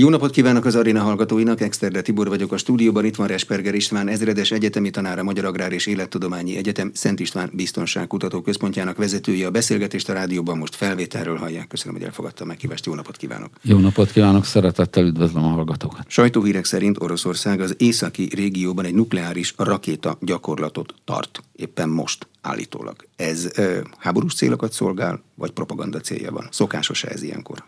[0.00, 4.08] Jó napot kívánok az aréna hallgatóinak, Exterde Tibor vagyok a stúdióban, itt van Resperger István,
[4.08, 9.46] ezredes egyetemi tanára Magyar Agrár és Élettudományi Egyetem Szent István Biztonságkutató Központjának vezetője.
[9.46, 11.66] A beszélgetést a rádióban most felvételről hallják.
[11.66, 12.86] Köszönöm, hogy elfogadta a meghívást.
[12.86, 13.50] Jó napot kívánok!
[13.62, 16.04] Jó napot kívánok, szeretettel üdvözlöm a hallgatókat!
[16.08, 21.42] Sajtóhírek szerint Oroszország az északi régióban egy nukleáris rakéta gyakorlatot tart.
[21.56, 22.96] Éppen most állítólag.
[23.16, 26.48] Ez ö, háborús célokat szolgál, vagy propaganda célja van?
[26.50, 27.64] Szokásos ez ilyenkor?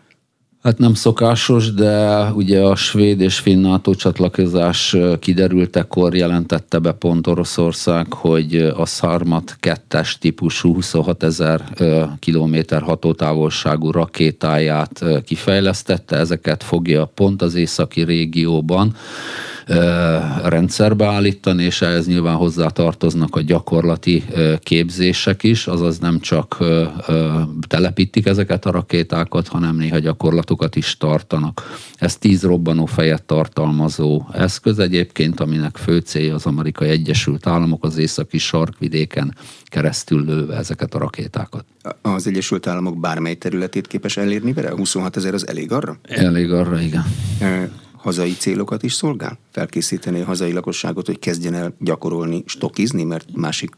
[0.63, 7.27] Hát nem szokásos, de ugye a svéd és finn NATO csatlakozás kiderültekor jelentette be pont
[7.27, 11.63] Oroszország, hogy a Szarmat 2-es típusú 26 ezer
[12.19, 18.95] kilométer hatótávolságú rakétáját kifejlesztette, ezeket fogja pont az északi régióban
[20.43, 24.23] rendszerbe állítani, és ehhez nyilván hozzá tartoznak a gyakorlati
[24.59, 26.57] képzések is, azaz nem csak
[27.67, 31.79] telepítik ezeket a rakétákat, hanem néha gyakorlatokat is tartanak.
[31.95, 37.97] Ez tíz robbanó fejet tartalmazó eszköz egyébként, aminek fő célja az amerikai Egyesült Államok az
[37.97, 41.65] északi sarkvidéken keresztül lőve ezeket a rakétákat.
[42.01, 44.71] Az Egyesült Államok bármely területét képes elérni vele?
[44.71, 45.97] 26 ezer az elég arra?
[46.03, 47.05] Elég arra, igen
[48.01, 49.39] hazai célokat is szolgál?
[49.51, 53.77] Felkészíteni a hazai lakosságot, hogy kezdjen el gyakorolni, stokizni, mert másik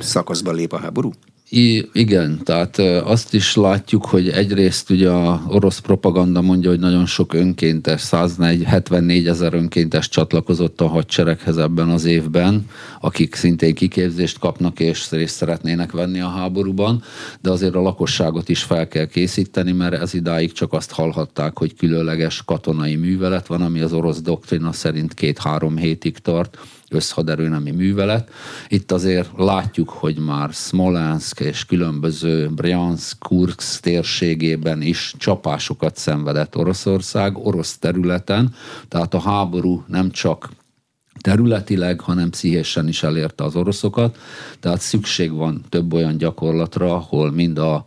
[0.00, 1.10] szakaszban lép a háború?
[1.48, 7.06] I, igen, tehát azt is látjuk, hogy egyrészt ugye a orosz propaganda mondja, hogy nagyon
[7.06, 12.66] sok önkéntes, 174 ezer önkéntes csatlakozott a hadsereghez ebben az évben,
[13.00, 17.02] akik szintén kiképzést kapnak és részt szeretnének venni a háborúban,
[17.40, 21.74] de azért a lakosságot is fel kell készíteni, mert ez idáig csak azt hallhatták, hogy
[21.76, 26.58] különleges katonai művelet van, ami az orosz doktrina szerint két-három hétig tart,
[26.90, 28.30] összhaderőnemi művelet.
[28.68, 37.36] Itt azért látjuk, hogy már Smolensk és különböző Bryansk, Kursk térségében is csapásokat szenvedett Oroszország,
[37.36, 38.54] orosz területen,
[38.88, 40.48] tehát a háború nem csak
[41.20, 44.18] területileg, hanem pszichésen is elérte az oroszokat,
[44.60, 47.84] tehát szükség van több olyan gyakorlatra, ahol mind a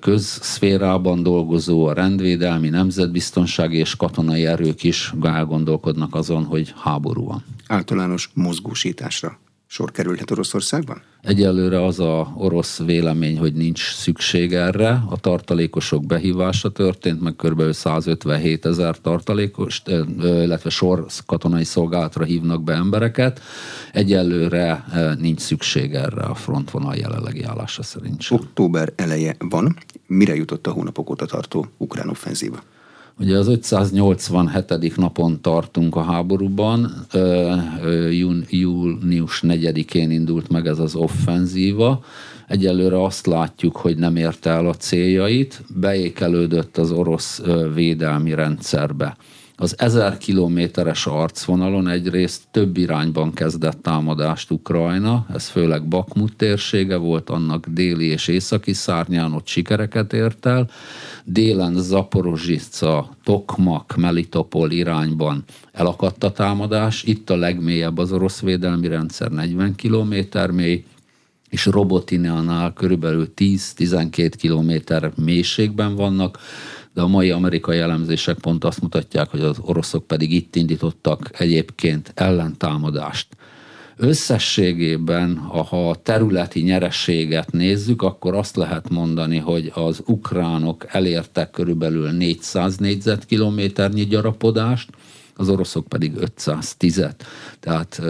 [0.00, 7.44] közszférában dolgozó, a rendvédelmi, nemzetbiztonsági és katonai erők is elgondolkodnak azon, hogy háború van.
[7.66, 9.38] Általános mozgósításra
[9.72, 11.02] sor kerülhet Oroszországban?
[11.22, 15.02] Egyelőre az a orosz vélemény, hogy nincs szükség erre.
[15.08, 17.72] A tartalékosok behívása történt, meg kb.
[17.72, 19.82] 157 ezer tartalékos,
[20.22, 23.40] illetve sor katonai szolgálatra hívnak be embereket.
[23.92, 24.84] Egyelőre
[25.18, 28.38] nincs szükség erre a frontvonal jelenlegi állása szerint sem.
[28.38, 29.76] Október eleje van.
[30.06, 32.62] Mire jutott a hónapok óta tartó ukrán offenzíva?
[33.18, 34.96] Ugye az 587.
[34.96, 37.06] napon tartunk a háborúban,
[38.50, 42.04] június 4-én indult meg ez az offenzíva.
[42.48, 47.42] Egyelőre azt látjuk, hogy nem érte el a céljait, beékelődött az orosz
[47.74, 49.16] védelmi rendszerbe.
[49.62, 57.30] Az ezer kilométeres arcvonalon egyrészt több irányban kezdett támadást Ukrajna, ez főleg Bakmut térsége volt,
[57.30, 60.70] annak déli és északi szárnyán ott sikereket ért el,
[61.24, 69.30] délen Zaporozsica, Tokmak, Melitopol irányban elakadt a támadás, itt a legmélyebb az orosz védelmi rendszer
[69.30, 70.84] 40 kilométer mély,
[71.48, 76.38] és Robotinánál körülbelül 10-12 kilométer mélységben vannak,
[76.94, 82.12] de a mai amerikai elemzések pont azt mutatják, hogy az oroszok pedig itt indítottak egyébként
[82.14, 83.26] ellentámadást.
[83.96, 92.10] Összességében, ha a területi nyerességet nézzük, akkor azt lehet mondani, hogy az ukránok elértek körülbelül
[92.10, 94.90] 400 négyzetkilométernyi gyarapodást,
[95.36, 97.14] az oroszok pedig 510-et.
[97.60, 98.02] Tehát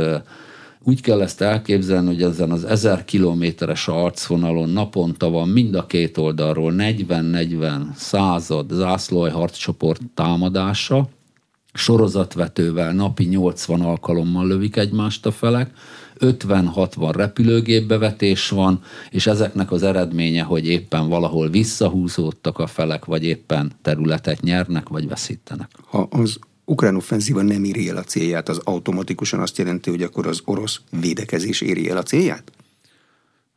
[0.85, 6.19] úgy kell ezt elképzelni, hogy ezen az ezer kilométeres arcvonalon naponta van mind a két
[6.19, 11.09] oldalról 40-40 század zászlói harccsoport támadása,
[11.73, 15.71] sorozatvetővel napi 80 alkalommal lövik egymást a felek,
[16.19, 23.73] 50-60 repülőgépbevetés van, és ezeknek az eredménye, hogy éppen valahol visszahúzódtak a felek, vagy éppen
[23.83, 25.71] területet nyernek, vagy veszítenek.
[25.85, 30.27] Ha az ukrán offenzíva nem éri el a célját, az automatikusan azt jelenti, hogy akkor
[30.27, 32.53] az orosz védekezés éri el a célját?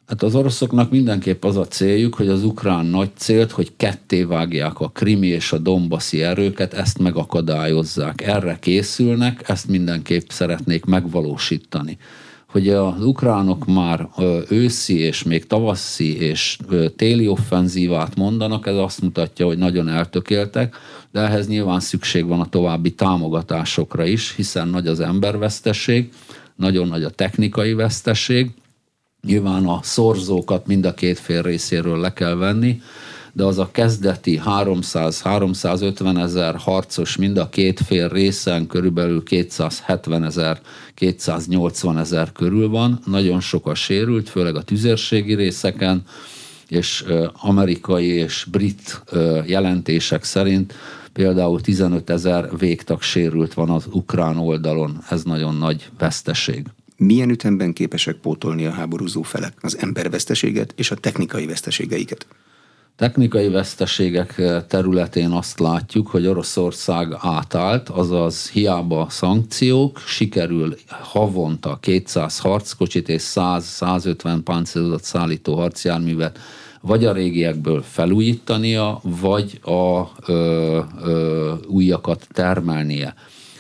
[0.07, 4.80] Hát az oroszoknak mindenképp az a céljuk, hogy az ukrán nagy célt, hogy ketté vágják
[4.80, 8.22] a krimi és a dombaszi erőket, ezt megakadályozzák.
[8.22, 11.98] Erre készülnek, ezt mindenképp szeretnék megvalósítani
[12.56, 14.07] hogy az ukránok már
[14.50, 16.57] őszi és még tavaszi és
[16.96, 20.75] téli offenzívát mondanak, ez azt mutatja, hogy nagyon eltökéltek,
[21.12, 26.10] de ehhez nyilván szükség van a további támogatásokra is, hiszen nagy az embervesztesség,
[26.56, 28.52] nagyon nagy a technikai vesztesség,
[29.22, 32.81] nyilván a szorzókat mind a két fél részéről le kell venni,
[33.36, 40.60] de az a kezdeti 300-350 ezer harcos mind a két fél részen körülbelül 270 ezer,
[40.94, 43.00] 280 ezer körül van.
[43.06, 46.04] Nagyon sok a sérült, főleg a tüzérségi részeken,
[46.68, 49.04] és amerikai és brit
[49.46, 50.74] jelentések szerint
[51.14, 54.98] például 15 ezer végtag sérült van az ukrán oldalon.
[55.10, 56.66] Ez nagyon nagy veszteség
[56.98, 62.26] milyen ütemben képesek pótolni a háborúzó felek az emberveszteséget és a technikai veszteségeiket?
[62.97, 73.09] Technikai veszteségek területén azt látjuk, hogy Oroszország átállt, azaz hiába szankciók, sikerül havonta 200 harckocsit
[73.09, 76.39] és 100-150 páncélozott szállító harcjárművet
[76.81, 83.13] vagy a régiekből felújítania, vagy a ö, ö, újakat termelnie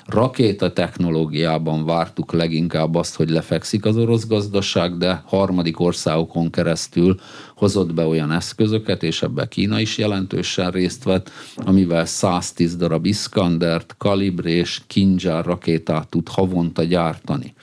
[0.05, 7.19] rakéta technológiában vártuk leginkább azt, hogy lefekszik az orosz gazdaság, de harmadik országokon keresztül
[7.55, 13.95] hozott be olyan eszközöket, és ebbe Kína is jelentősen részt vett, amivel 110 darab Iskandert,
[13.97, 17.53] Kalibre és Kinzsár rakétát tud havonta gyártani.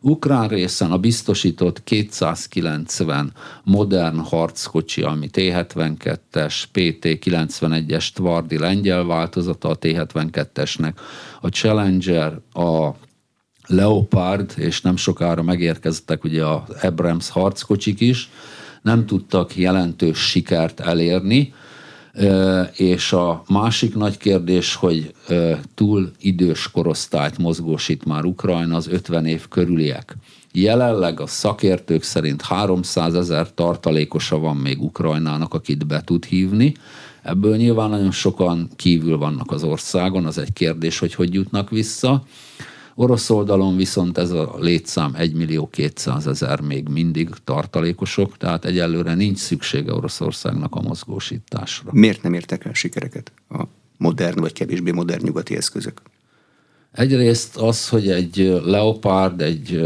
[0.00, 3.32] Ukrán részen a biztosított 290
[3.64, 10.92] modern harckocsi, ami T-72-es, PT-91-es Tvardi lengyel változata a T-72-esnek,
[11.40, 12.90] a Challenger, a
[13.66, 18.30] Leopard, és nem sokára megérkeztek ugye a Abrams harckocsik is,
[18.82, 21.54] nem tudtak jelentős sikert elérni,
[22.76, 25.14] és a másik nagy kérdés, hogy
[25.74, 30.16] túl idős korosztályt mozgósít már Ukrajna, az 50 év körüliek.
[30.52, 36.74] Jelenleg a szakértők szerint 300 ezer tartalékosa van még Ukrajnának, akit be tud hívni.
[37.22, 42.24] Ebből nyilván nagyon sokan kívül vannak az országon, az egy kérdés, hogy hogy jutnak vissza.
[42.98, 49.14] Orosz oldalon viszont ez a létszám 1 millió 200 ezer még mindig tartalékosok, tehát egyelőre
[49.14, 51.90] nincs szüksége Oroszországnak a mozgósításra.
[51.92, 53.62] Miért nem értek el sikereket a
[53.98, 56.02] modern vagy kevésbé modern nyugati eszközök?
[56.96, 59.80] Egyrészt az, hogy egy Leopard, egy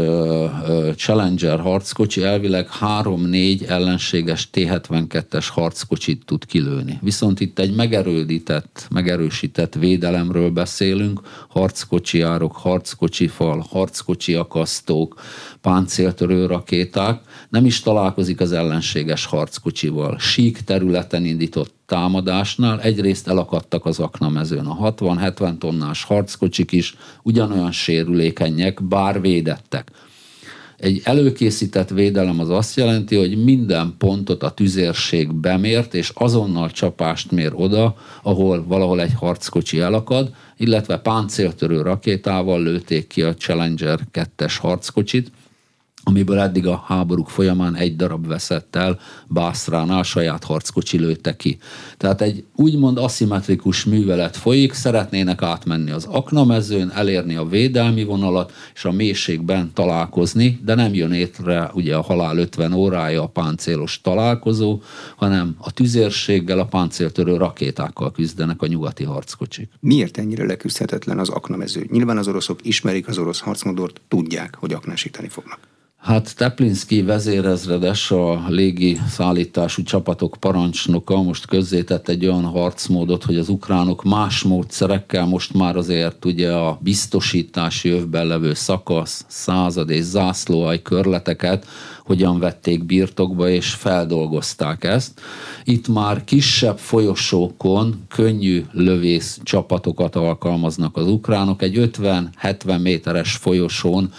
[0.95, 6.99] Challenger harckocsi elvileg 3-4 ellenséges T-72-es harckocsit tud kilőni.
[7.01, 15.21] Viszont itt egy megerődített, megerősített védelemről beszélünk, harckocsi árok, harckocsi fal, harckocsi akasztók,
[15.61, 17.21] páncéltörő rakéták,
[17.51, 20.17] nem is találkozik az ellenséges harckocsival.
[20.19, 24.65] Sík területen indított támadásnál egyrészt elakadtak az aknamezőn.
[24.65, 29.91] A 60-70 tonnás harckocsik is ugyanolyan sérülékenyek, bár védettek.
[30.77, 37.31] Egy előkészített védelem az azt jelenti, hogy minden pontot a tüzérség bemért, és azonnal csapást
[37.31, 44.55] mér oda, ahol valahol egy harckocsi elakad, illetve páncéltörő rakétával lőték ki a Challenger 2-es
[44.59, 45.31] harckocsit,
[46.03, 51.57] amiből eddig a háborúk folyamán egy darab veszett el, Bászránál saját harckocsi lőtte ki.
[51.97, 58.85] Tehát egy úgymond aszimmetrikus művelet folyik, szeretnének átmenni az aknamezőn, elérni a védelmi vonalat, és
[58.85, 64.81] a mélységben találkozni, de nem jön étre ugye a halál 50 órája a páncélos találkozó,
[65.15, 69.69] hanem a tüzérséggel, a páncéltörő rakétákkal küzdenek a nyugati harckocsik.
[69.79, 71.87] Miért ennyire leküzdhetetlen az aknamező?
[71.91, 75.59] Nyilván az oroszok ismerik az orosz harcmodort, tudják, hogy aknásítani fognak.
[76.01, 83.49] Hát Teplinski vezérezredes, a légi szállítású csapatok parancsnoka most közzétett egy olyan harcmódot, hogy az
[83.49, 90.81] ukránok más módszerekkel most már azért ugye a biztosítási övben levő szakasz, század és zászlóaj
[90.81, 91.65] körleteket
[92.05, 95.21] hogyan vették birtokba és feldolgozták ezt.
[95.63, 101.61] Itt már kisebb folyosókon könnyű lövész csapatokat alkalmaznak az ukránok.
[101.61, 104.11] Egy 50-70 méteres folyosón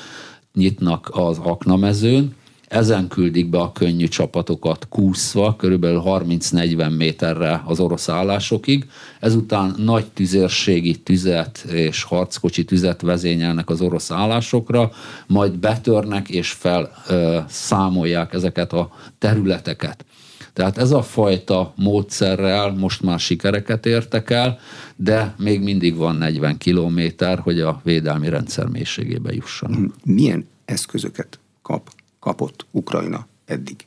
[0.54, 2.34] nyitnak az aknamezőn,
[2.72, 8.90] ezen küldik be a könnyű csapatokat kúszva, körülbelül 30-40 méterre az orosz állásokig.
[9.20, 14.90] Ezután nagy tüzérségi tüzet és harckocsi tüzet vezényelnek az orosz állásokra,
[15.26, 20.04] majd betörnek és felszámolják ezeket a területeket.
[20.52, 24.58] Tehát ez a fajta módszerrel most már sikereket értek el,
[24.96, 29.94] de még mindig van 40 kilométer, hogy a védelmi rendszer mélységébe jussanak.
[30.04, 31.90] Milyen eszközöket kap,
[32.20, 33.86] kapott Ukrajna eddig?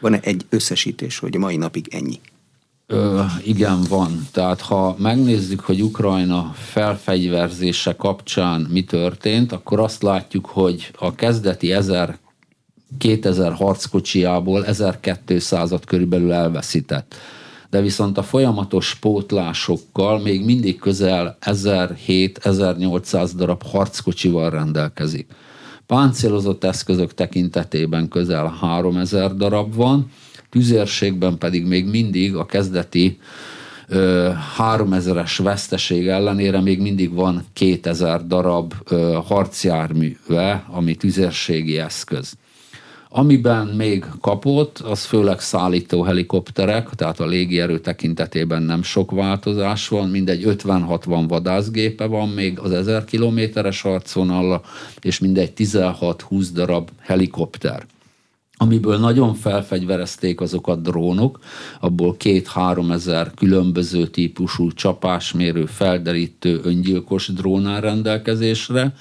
[0.00, 2.20] Van-e egy összesítés, hogy a mai napig ennyi?
[2.86, 4.28] Ö, igen, van.
[4.32, 11.72] Tehát ha megnézzük, hogy Ukrajna felfegyverzése kapcsán mi történt, akkor azt látjuk, hogy a kezdeti
[11.72, 12.18] 1000
[12.98, 17.14] 2000 harckocsiából 1200-at körülbelül elveszített.
[17.70, 25.26] De viszont a folyamatos pótlásokkal még mindig közel 1700-1800 darab harckocsival rendelkezik.
[25.86, 30.10] Páncélozott eszközök tekintetében közel 3000 darab van,
[30.50, 33.18] tüzérségben pedig még mindig a kezdeti
[34.58, 38.74] 3000-es veszteség ellenére még mindig van 2000 darab
[39.26, 42.32] harcjárműve, ami tüzérségi eszköz.
[43.10, 50.08] Amiben még kapott, az főleg szállító helikopterek, tehát a légierő tekintetében nem sok változás van,
[50.08, 54.62] mindegy 50-60 vadászgépe van még az 1000 kilométeres harcvonalla,
[55.00, 57.86] és mindegy 16-20 darab helikopter.
[58.60, 61.38] Amiből nagyon felfegyverezték azokat drónok,
[61.80, 68.94] abból két-három ezer különböző típusú csapásmérő, felderítő, öngyilkos drón áll rendelkezésre,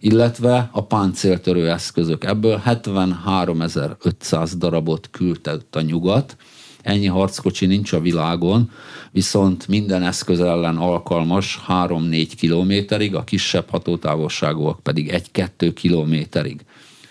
[0.00, 2.24] illetve a páncéltörő eszközök.
[2.24, 6.36] Ebből 73.500 darabot küldött a nyugat,
[6.82, 8.70] ennyi harckocsi nincs a világon,
[9.10, 16.60] viszont minden eszköz ellen alkalmas 3-4 kilométerig, a kisebb hatótávolságúak pedig 1-2 kilométerig.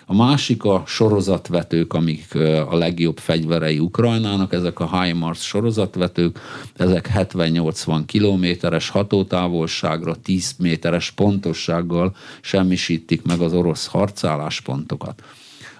[0.08, 2.34] A másik a sorozatvetők, amik
[2.68, 6.38] a legjobb fegyverei Ukrajnának, ezek a HIMARS sorozatvetők,
[6.76, 15.22] ezek 70-80 kilométeres hatótávolságra, 10 méteres pontossággal semmisítik meg az orosz harcálláspontokat.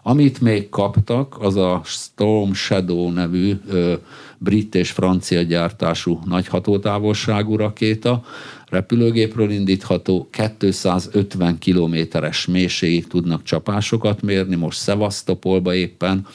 [0.02, 3.94] Amit még kaptak, az a Storm Shadow nevű ö,
[4.38, 8.24] brit és francia gyártású nagy hatótávolságú rakéta,
[8.70, 16.26] repülőgépről indítható, 250 kilométeres mélységig tudnak csapásokat mérni, most Szevasztopolba éppen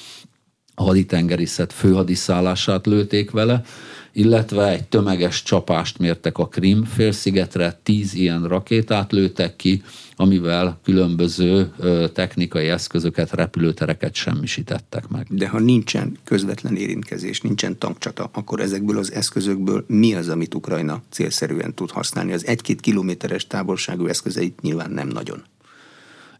[0.76, 3.64] a haditengerészet főhadiszállását lőték vele,
[4.12, 9.82] illetve egy tömeges csapást mértek a Krim félszigetre, tíz ilyen rakétát lőttek ki,
[10.15, 11.72] amivel különböző
[12.13, 15.27] technikai eszközöket, repülőtereket semmisítettek meg.
[15.30, 21.01] De ha nincsen közvetlen érintkezés, nincsen tankcsata, akkor ezekből az eszközökből mi az, amit Ukrajna
[21.10, 22.34] célszerűen tud használni?
[22.34, 25.44] Az egy-két kilométeres távolságú eszközeit nyilván nem nagyon.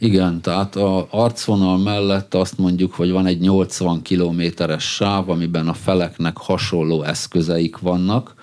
[0.04, 5.74] Igen, tehát a arcvonal mellett azt mondjuk, hogy van egy 80 kilométeres sáv, amiben a
[5.74, 8.34] feleknek hasonló eszközeik vannak,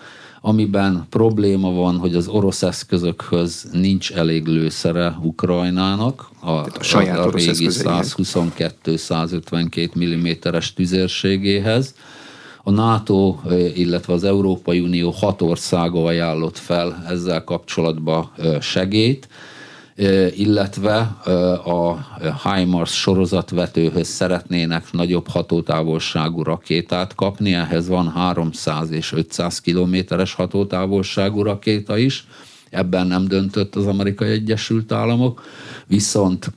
[0.40, 7.26] amiben probléma van, hogy az orosz eszközökhöz nincs elég lőszere Ukrajnának, a, a, saját a,
[7.26, 11.94] a régi 122-152 mm-es tüzérségéhez.
[12.62, 13.36] A NATO,
[13.74, 19.28] illetve az Európai Unió hat országa ajánlott fel ezzel kapcsolatban segét,
[20.36, 20.96] illetve
[21.64, 21.98] a
[22.48, 31.96] HIMARS sorozatvetőhöz szeretnének nagyobb hatótávolságú rakétát kapni, ehhez van 300 és 500 kilométeres hatótávolságú rakéta
[31.96, 32.26] is,
[32.70, 35.42] ebben nem döntött az Amerikai Egyesült Államok,
[35.86, 36.52] viszont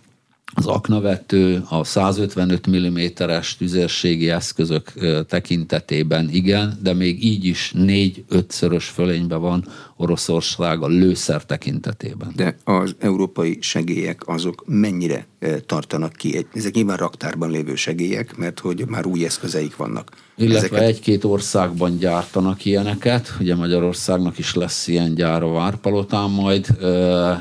[0.53, 4.93] az aknavető, a 155 mm-es tüzérségi eszközök
[5.27, 9.65] tekintetében igen, de még így is négy-ötszörös fölényben van
[10.01, 12.31] Oroszország a lőszer tekintetében.
[12.35, 15.25] De az európai segélyek azok mennyire
[15.65, 16.47] tartanak ki?
[16.53, 20.11] Ezek nyilván raktárban lévő segélyek, mert hogy már új eszközeik vannak.
[20.35, 20.87] Illetve Ezeket...
[20.87, 26.67] egy-két országban gyártanak ilyeneket, ugye Magyarországnak is lesz ilyen gyár a Várpalotán majd,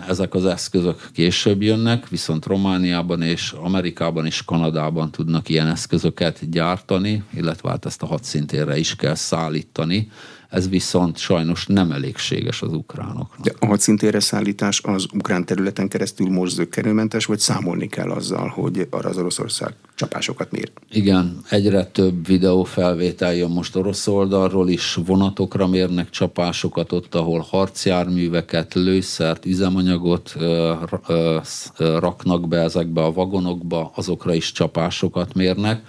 [0.09, 7.23] ezek az eszközök később jönnek, viszont Romániában és Amerikában és Kanadában tudnak ilyen eszközöket gyártani,
[7.35, 10.11] illetve hát ezt a hadszintérre is kell szállítani,
[10.51, 13.41] ez viszont sajnos nem elégséges az ukránoknak.
[13.43, 18.87] De a hadszintére szállítás az ukrán területen keresztül most zöggenőmentes, vagy számolni kell azzal, hogy
[18.91, 20.71] arra az Oroszország csapásokat mér?
[20.91, 28.75] Igen, egyre több videófelvétel jön most orosz oldalról is, vonatokra mérnek csapásokat ott, ahol harcjárműveket,
[28.75, 30.75] lőszert, üzemanyagot ö,
[31.07, 31.39] ö,
[31.77, 35.83] ö, raknak be ezekbe a vagonokba, azokra is csapásokat mérnek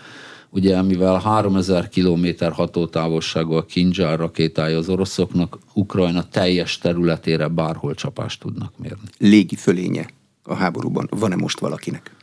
[0.54, 8.40] Ugye, mivel 3000 km hatótávolságú a Kinzsár rakétája az oroszoknak, Ukrajna teljes területére bárhol csapást
[8.40, 9.10] tudnak mérni.
[9.18, 10.06] Légi fölénye
[10.44, 12.16] a háborúban van-e most valakinek?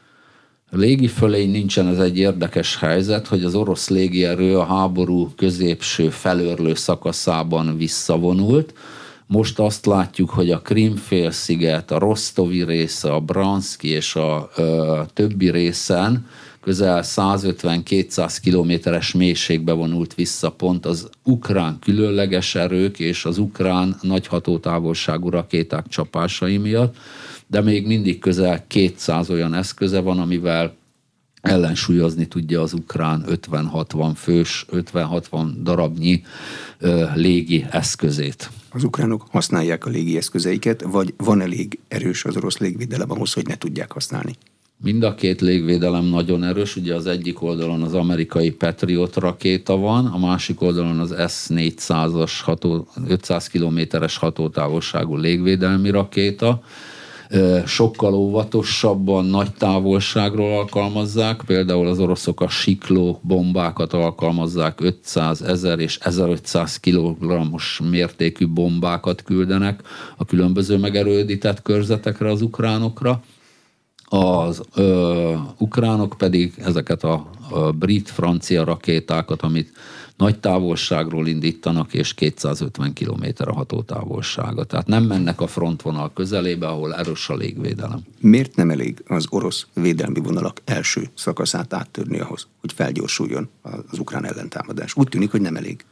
[0.70, 6.10] A légi fölény nincsen, ez egy érdekes helyzet, hogy az orosz légierő a háború középső
[6.10, 8.74] felörlő szakaszában visszavonult.
[9.26, 15.50] Most azt látjuk, hogy a Krimfélsziget, a Rostovi része, a Branszki és a ö, többi
[15.50, 16.26] részen
[16.68, 24.26] közel 150-200 kilométeres mélységbe vonult vissza pont az ukrán különleges erők és az ukrán nagy
[24.26, 26.96] hatótávolságú rakéták csapásai miatt,
[27.46, 30.74] de még mindig közel 200 olyan eszköze van, amivel
[31.40, 36.22] ellensúlyozni tudja az ukrán 50-60 fős, 50-60 darabnyi
[36.78, 38.50] ö, légi eszközét.
[38.70, 43.46] Az ukránok használják a légi eszközeiket, vagy van elég erős az orosz légvédelem ahhoz, hogy
[43.46, 44.36] ne tudják használni?
[44.82, 50.06] Mind a két légvédelem nagyon erős, ugye az egyik oldalon az amerikai Patriot rakéta van,
[50.06, 52.58] a másik oldalon az S-400-as
[53.08, 56.60] 500 kilométeres hatótávolságú légvédelmi rakéta.
[57.66, 65.98] sokkal óvatosabban, nagy távolságról alkalmazzák, például az oroszok a sikló bombákat alkalmazzák, 500, 1000 és
[66.00, 69.80] 1500 kg-os mértékű bombákat küldenek
[70.16, 73.22] a különböző megerődített körzetekre az ukránokra,
[74.08, 79.72] az ö, ukránok pedig ezeket a, a brit-francia rakétákat, amit
[80.16, 84.64] nagy távolságról indítanak, és 250 km a hatótávolsága.
[84.64, 88.00] Tehát nem mennek a frontvonal közelébe, ahol erős a légvédelem.
[88.20, 93.48] Miért nem elég az orosz védelmi vonalak első szakaszát áttörni ahhoz, hogy felgyorsuljon
[93.90, 94.96] az ukrán ellentámadás?
[94.96, 95.84] Úgy tűnik, hogy nem elég.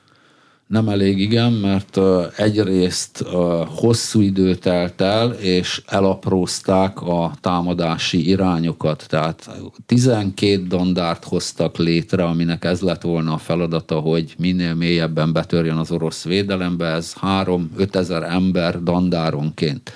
[0.67, 1.99] Nem elég, igen, mert
[2.37, 3.25] egyrészt
[3.67, 9.05] hosszú idő telt el, és elaprózták a támadási irányokat.
[9.09, 9.51] Tehát
[9.87, 15.91] 12 dandárt hoztak létre, aminek ez lett volna a feladata, hogy minél mélyebben betörjön az
[15.91, 16.87] orosz védelembe.
[16.87, 19.93] Ez 3-5 ezer ember dandáronként.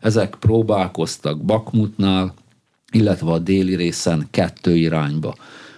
[0.00, 2.34] Ezek próbálkoztak Bakmutnál,
[2.92, 5.34] illetve a déli részen kettő irányba.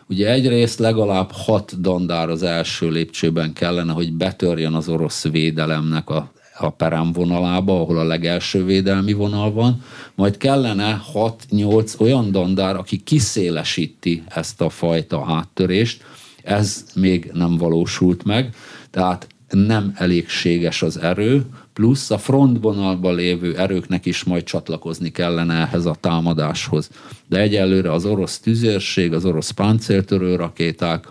[0.09, 6.33] Ugye egyrészt legalább hat dandár az első lépcsőben kellene, hogy betörjön az orosz védelemnek a
[6.59, 9.83] a peremvonalába, ahol a legelső védelmi vonal van,
[10.15, 16.05] majd kellene 6-8 olyan dandár, aki kiszélesíti ezt a fajta áttörést,
[16.43, 18.55] ez még nem valósult meg,
[18.91, 25.87] tehát nem elégséges az erő, plusz a frontvonalban lévő erőknek is majd csatlakozni kellene ehhez
[25.87, 26.91] a támadáshoz.
[27.27, 31.09] De egyelőre az orosz tüzérség, az orosz páncéltörő rakéták,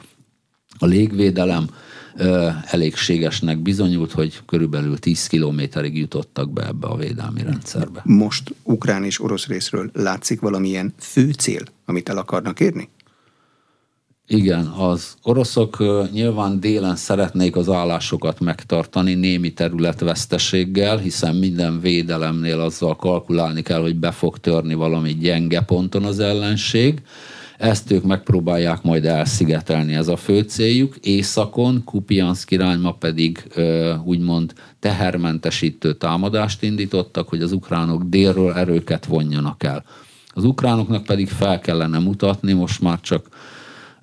[0.78, 1.68] a légvédelem
[2.16, 8.02] ö, elégségesnek bizonyult, hogy körülbelül 10 kilométerig jutottak be ebbe a védelmi rendszerbe.
[8.04, 12.90] Most ukrán és orosz részről látszik valamilyen fő cél, amit el akarnak érni?
[14.28, 15.78] Igen, az oroszok
[16.12, 23.96] nyilván délen szeretnék az állásokat megtartani némi területveszteséggel, hiszen minden védelemnél azzal kalkulálni kell, hogy
[23.96, 27.02] be fog törni valami gyenge ponton az ellenség.
[27.58, 30.96] Ezt ők megpróbálják majd elszigetelni, ez a fő céljuk.
[31.02, 33.48] Északon, Kupiansk irányba pedig
[34.04, 39.84] úgymond tehermentesítő támadást indítottak, hogy az ukránok délről erőket vonjanak el.
[40.34, 43.28] Az ukránoknak pedig fel kellene mutatni, most már csak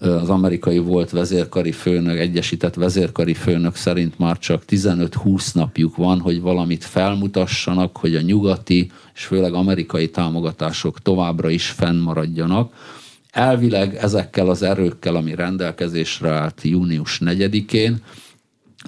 [0.01, 6.41] az amerikai volt vezérkari főnök, egyesített vezérkari főnök szerint már csak 15-20 napjuk van, hogy
[6.41, 12.73] valamit felmutassanak, hogy a nyugati és főleg amerikai támogatások továbbra is fennmaradjanak.
[13.31, 18.03] Elvileg ezekkel az erőkkel, ami rendelkezésre állt június 4-én,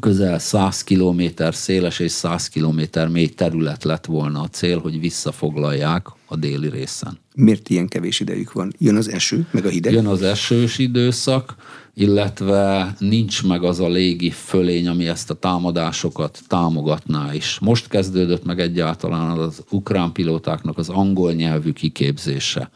[0.01, 6.07] közel 100 km széles és 100 km mély terület lett volna a cél, hogy visszafoglalják
[6.27, 7.19] a déli részen.
[7.35, 8.73] Miért ilyen kevés idejük van?
[8.79, 9.93] Jön az eső, meg a hideg?
[9.93, 11.55] Jön az esős időszak,
[11.95, 17.59] illetve nincs meg az a légi fölény, ami ezt a támadásokat támogatná is.
[17.61, 22.71] Most kezdődött meg egyáltalán az ukrán pilótáknak az angol nyelvű kiképzése.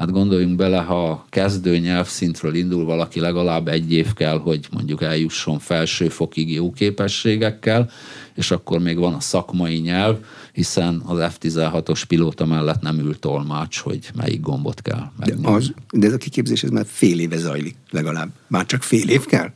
[0.00, 5.58] Hát gondoljunk bele, ha kezdő nyelvszintről indul valaki, legalább egy év kell, hogy mondjuk eljusson
[5.58, 7.90] felsőfokig jó képességekkel,
[8.34, 10.16] és akkor még van a szakmai nyelv,
[10.52, 15.42] hiszen az F-16-os pilóta mellett nem ül tolmács, hogy melyik gombot kell megnyomni.
[15.42, 18.30] De, az, de ez a kiképzés ez már fél éve zajlik legalább.
[18.46, 19.52] Már csak fél év kell?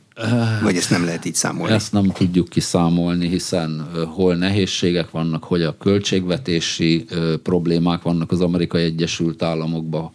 [0.63, 1.73] Vagy ezt nem lehet így számolni?
[1.73, 7.05] Ezt nem tudjuk kiszámolni, hiszen hol nehézségek vannak, hogy a költségvetési
[7.43, 10.11] problémák vannak az Amerikai Egyesült Államokban,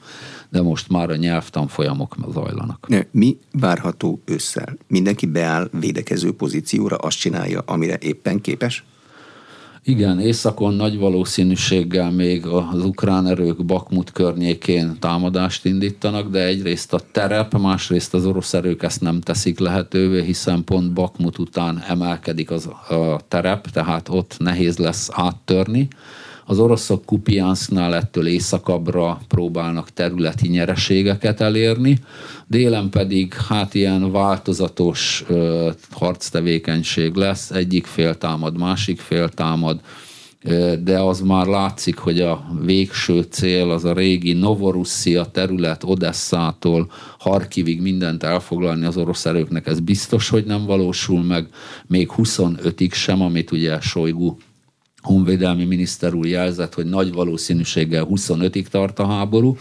[0.48, 2.88] de most már a nyelvtanfolyamok zajlanak.
[3.10, 4.76] Mi várható ősszel?
[4.86, 8.84] Mindenki beáll védekező pozícióra, azt csinálja, amire éppen képes?
[9.84, 17.00] Igen, északon nagy valószínűséggel még az ukrán erők Bakmut környékén támadást indítanak, de egyrészt a
[17.12, 22.66] terep, másrészt az orosz erők ezt nem teszik lehetővé, hiszen pont Bakmut után emelkedik az,
[22.66, 25.88] a terep, tehát ott nehéz lesz áttörni.
[26.50, 31.98] Az oroszok Kupiansknál ettől északabbra próbálnak területi nyereségeket elérni,
[32.46, 39.80] délen pedig hát ilyen változatos ö, harctevékenység lesz, egyik fél támad, másik fél támad,
[40.82, 47.80] de az már látszik, hogy a végső cél az a régi Novorusszia terület Odesszától Harkivig
[47.80, 51.48] mindent elfoglalni az orosz erőknek, ez biztos, hogy nem valósul meg,
[51.86, 54.36] még 25-ig sem, amit ugye Sojgu
[55.02, 59.56] honvédelmi miniszter úr jelzett, hogy nagy valószínűséggel 25-ig tart a háború.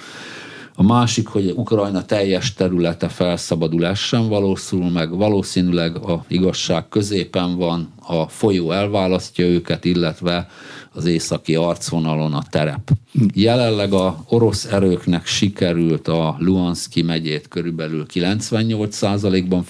[0.75, 7.57] A másik, hogy Ukrajna teljes területe felszabadul, ez sem valószínű meg, valószínűleg a igazság középen
[7.57, 10.47] van, a folyó elválasztja őket, illetve
[10.93, 12.91] az északi arcvonalon a terep.
[13.33, 19.63] Jelenleg a orosz erőknek sikerült a Luhanszki megyét körülbelül 98%-ban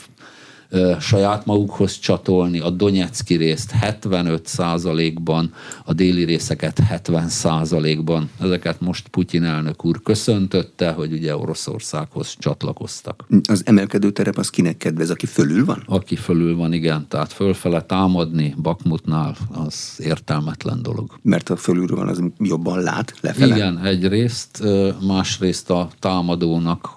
[0.99, 5.53] saját magukhoz csatolni, a Donetszki részt 75%-ban,
[5.85, 8.29] a déli részeket 70%-ban.
[8.39, 13.25] Ezeket most Putyin elnök úr köszöntötte, hogy ugye Oroszországhoz csatlakoztak.
[13.49, 15.83] Az emelkedő terep az kinek kedvez, aki fölül van?
[15.85, 17.05] Aki fölül van, igen.
[17.07, 21.17] Tehát fölfele támadni Bakmutnál az értelmetlen dolog.
[21.21, 23.55] Mert a fölülről van, az jobban lát lefele?
[23.55, 24.63] Igen, egyrészt,
[25.07, 26.89] másrészt a támadónak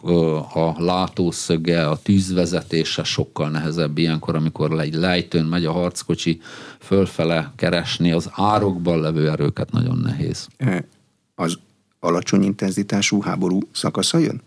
[0.55, 3.61] a látószöge, a tűzvezetése sokkal nehezebb
[3.95, 6.41] ilyenkor, amikor egy lejtőn megy a harckocsi
[6.79, 10.49] fölfele keresni, az árokban levő erőket nagyon nehéz.
[11.35, 11.59] Az
[12.01, 14.41] alacsony intenzitású háború szakasza jön?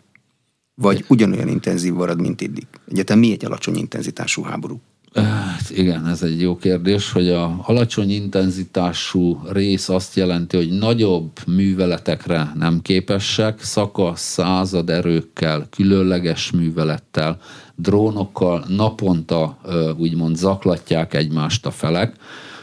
[0.76, 2.68] Vagy ugyanolyan intenzív marad, mint eddig?
[2.92, 4.82] Egyetem mi egy alacsony intenzitású háború?
[5.16, 11.32] Hát igen, ez egy jó kérdés, hogy a alacsony intenzitású rész azt jelenti, hogy nagyobb
[11.48, 17.38] műveletekre nem képesek, szakasz, század erőkkel, különleges művelettel,
[17.76, 19.58] drónokkal naponta
[19.98, 22.16] úgymond zaklatják egymást a felek,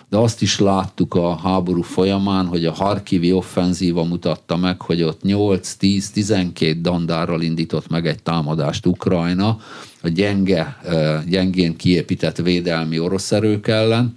[0.09, 5.21] de azt is láttuk a háború folyamán, hogy a Harkivi offenzíva mutatta meg, hogy ott
[5.25, 9.59] 8-10-12 dandárral indított meg egy támadást Ukrajna,
[10.03, 10.81] a gyenge,
[11.29, 14.17] gyengén kiépített védelmi orosz erők ellen,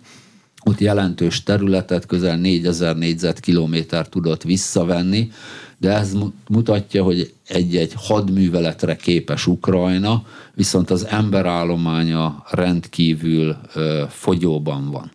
[0.66, 5.32] ott jelentős területet, közel 4000 négyzetkilométer tudott visszavenni,
[5.78, 6.16] de ez
[6.50, 13.58] mutatja, hogy egy-egy hadműveletre képes Ukrajna, viszont az emberállománya rendkívül
[14.10, 15.12] fogyóban van.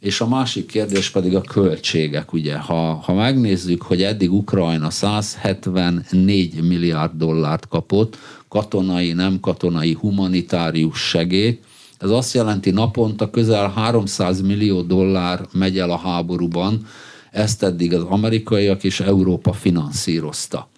[0.00, 2.56] És a másik kérdés pedig a költségek, ugye.
[2.56, 8.18] Ha, ha megnézzük, hogy eddig Ukrajna 174 milliárd dollárt kapott,
[8.48, 11.62] katonai, nem katonai, humanitárius segélyt,
[11.98, 16.86] ez azt jelenti naponta közel 300 millió dollár megy el a háborúban,
[17.32, 20.70] ezt eddig az amerikaiak és Európa finanszírozta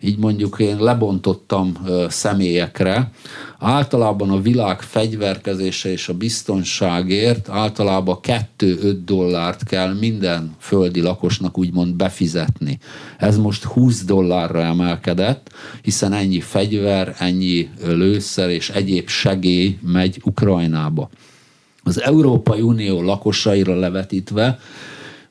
[0.00, 1.76] így mondjuk én lebontottam
[2.08, 3.10] személyekre.
[3.58, 8.18] Általában a világ fegyverkezése és a biztonságért általában
[8.58, 12.78] 2-5 dollárt kell minden földi lakosnak úgymond befizetni.
[13.18, 21.10] Ez most 20 dollárra emelkedett, hiszen ennyi fegyver, ennyi lőszer és egyéb segély megy Ukrajnába.
[21.82, 24.58] Az Európai Unió lakosaira levetítve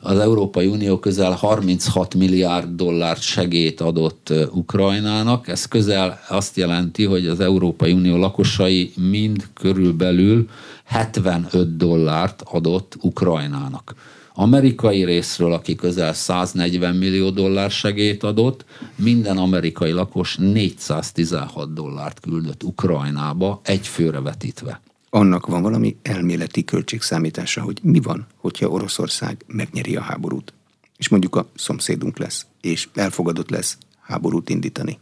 [0.05, 5.47] az Európai Unió közel 36 milliárd dollárt segét adott Ukrajnának.
[5.47, 10.49] Ez közel azt jelenti, hogy az Európai Unió lakosai mind körülbelül
[10.83, 13.95] 75 dollárt adott Ukrajnának.
[14.33, 18.65] Amerikai részről, aki közel 140 millió dollár segét adott,
[18.95, 24.81] minden amerikai lakos 416 dollárt küldött Ukrajnába, egy főre vetítve
[25.15, 30.53] annak van valami elméleti költségszámítása, hogy mi van, hogyha Oroszország megnyeri a háborút,
[30.97, 34.99] és mondjuk a szomszédunk lesz, és elfogadott lesz háborút indítani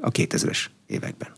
[0.00, 1.28] a 2000-es években.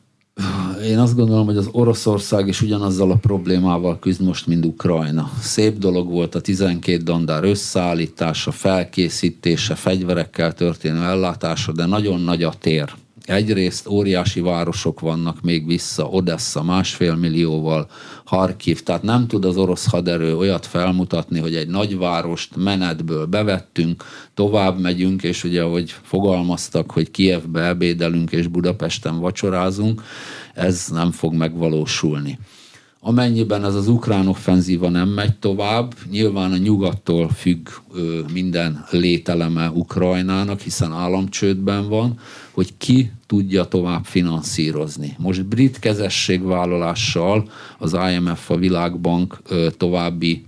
[0.84, 5.30] Én azt gondolom, hogy az Oroszország is ugyanazzal a problémával küzd most, mint Ukrajna.
[5.40, 12.52] Szép dolog volt a 12 dandár összeállítása, felkészítése, fegyverekkel történő ellátása, de nagyon nagy a
[12.52, 17.88] tér Egyrészt óriási városok vannak még vissza, Odessa másfél millióval,
[18.24, 24.04] Harkiv, tehát nem tud az orosz haderő olyat felmutatni, hogy egy nagyvárost menetből bevettünk,
[24.34, 30.02] tovább megyünk, és ugye, ahogy fogalmaztak, hogy Kievbe ebédelünk és Budapesten vacsorázunk,
[30.54, 32.38] ez nem fog megvalósulni.
[33.04, 37.68] Amennyiben ez az ukrán offenzíva nem megy tovább, nyilván a nyugattól függ
[38.32, 42.18] minden lételeme Ukrajnának, hiszen államcsődben van,
[42.50, 45.16] hogy ki tudja tovább finanszírozni.
[45.18, 49.42] Most brit kezességvállalással az IMF, a Világbank
[49.76, 50.44] további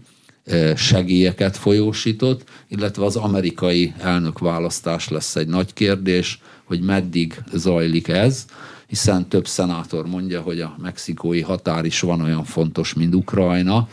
[0.77, 8.47] segélyeket folyósított, illetve az amerikai elnökválasztás lesz egy nagy kérdés, hogy meddig zajlik ez
[8.87, 13.89] hiszen több szenátor mondja, hogy a mexikói határ is van olyan fontos, mint Ukrajna,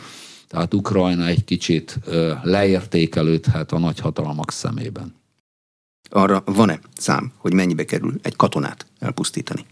[0.48, 1.98] tehát Ukrajna egy kicsit
[2.42, 5.14] leértékelődhet a nagyhatalmak szemében.
[6.14, 9.64] Arra van-e szám, hogy mennyibe kerül egy katonát elpusztítani,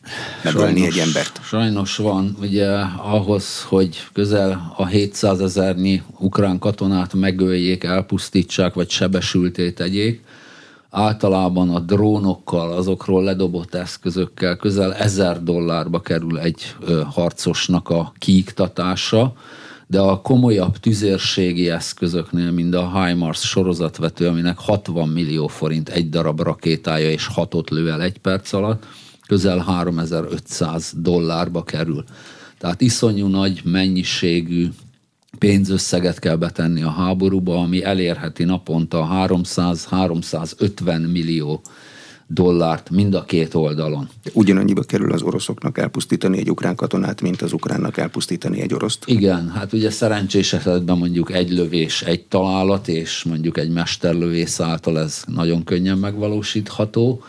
[0.44, 1.40] megölni egy embert?
[1.44, 9.70] Sajnos van, ugye ahhoz, hogy közel a 700 ezernyi ukrán katonát megöljék, elpusztítsák, vagy sebesülté
[9.70, 10.24] tegyék,
[10.90, 16.76] általában a drónokkal, azokról ledobott eszközökkel közel ezer dollárba kerül egy
[17.10, 19.32] harcosnak a kiiktatása,
[19.86, 26.40] de a komolyabb tüzérségi eszközöknél, mint a HIMARS sorozatvető, aminek 60 millió forint egy darab
[26.40, 28.86] rakétája és hatot lő el egy perc alatt,
[29.26, 32.04] közel 3500 dollárba kerül.
[32.58, 34.68] Tehát iszonyú nagy mennyiségű
[35.38, 41.62] pénzösszeget kell betenni a háborúba, ami elérheti naponta 300-350 millió
[42.26, 44.08] dollárt mind a két oldalon.
[44.32, 49.04] Ugyanannyiba kerül az oroszoknak elpusztítani egy ukrán katonát, mint az ukránnak elpusztítani egy oroszt?
[49.06, 54.98] Igen, hát ugye szerencsés esetben mondjuk egy lövés, egy találat, és mondjuk egy mesterlövész által
[54.98, 57.22] ez nagyon könnyen megvalósítható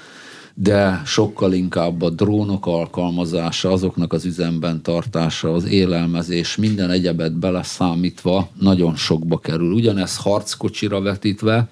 [0.54, 8.50] de sokkal inkább a drónok alkalmazása, azoknak az üzemben tartása, az élelmezés, minden egyebet beleszámítva
[8.60, 9.72] nagyon sokba kerül.
[9.72, 11.68] Ugyanez harckocsira vetítve,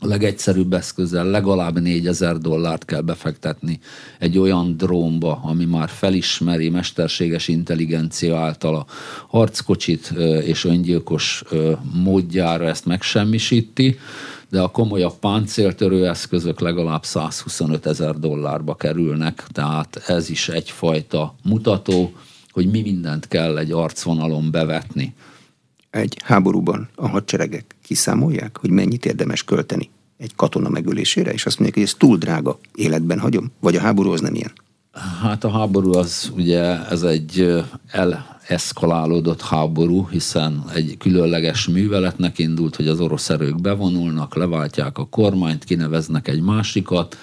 [0.00, 3.80] a legegyszerűbb eszközzel legalább 4000 dollárt kell befektetni
[4.18, 8.86] egy olyan drónba, ami már felismeri mesterséges intelligencia által a
[9.28, 10.12] harckocsit
[10.44, 11.44] és öngyilkos
[11.92, 13.98] módjára ezt megsemmisíti,
[14.50, 22.12] de a komolyabb páncéltörő eszközök legalább 125 ezer dollárba kerülnek, tehát ez is egyfajta mutató,
[22.50, 25.14] hogy mi mindent kell egy arcvonalon bevetni.
[25.90, 31.78] Egy háborúban a hadseregek kiszámolják, hogy mennyit érdemes költeni egy katona megölésére, és azt mondják,
[31.78, 34.52] hogy ez túl drága, életben hagyom, vagy a háború az nem ilyen?
[35.20, 37.62] Hát a háború az ugye ez egy
[38.48, 45.64] eleszkalálódott háború, hiszen egy különleges műveletnek indult, hogy az orosz erők bevonulnak, leváltják a kormányt,
[45.64, 47.16] kineveznek egy másikat.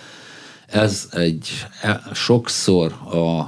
[0.67, 1.49] Ez egy
[1.81, 3.39] e, sokszor a,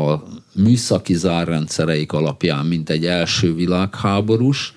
[0.00, 0.22] a
[0.54, 4.74] műszaki zárrendszereik alapján, mint egy első világháborús,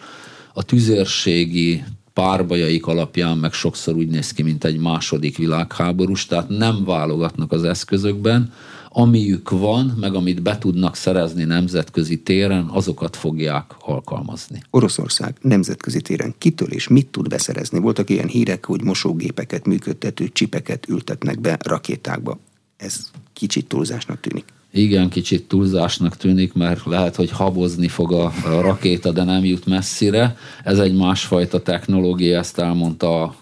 [0.53, 6.83] a tüzérségi párbajaik alapján meg sokszor úgy néz ki, mint egy második világháborús, tehát nem
[6.85, 8.53] válogatnak az eszközökben,
[8.93, 14.61] amiük van, meg amit be tudnak szerezni nemzetközi téren, azokat fogják alkalmazni.
[14.69, 17.79] Oroszország nemzetközi téren kitől és mit tud beszerezni?
[17.79, 22.39] Voltak ilyen hírek, hogy mosógépeket működtető csipeket ültetnek be rakétákba.
[22.77, 24.45] Ez kicsit túlzásnak tűnik.
[24.73, 30.37] Igen, kicsit túlzásnak tűnik, mert lehet, hogy habozni fog a, rakéta, de nem jut messzire.
[30.63, 33.35] Ez egy másfajta technológia, ezt elmondta a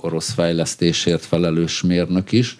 [0.00, 2.58] orosz fejlesztésért felelős mérnök is.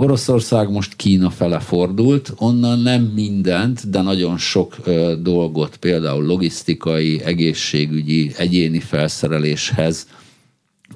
[0.00, 4.76] Oroszország most Kína fele fordult, onnan nem mindent, de nagyon sok
[5.22, 10.06] dolgot, például logisztikai, egészségügyi, egyéni felszereléshez,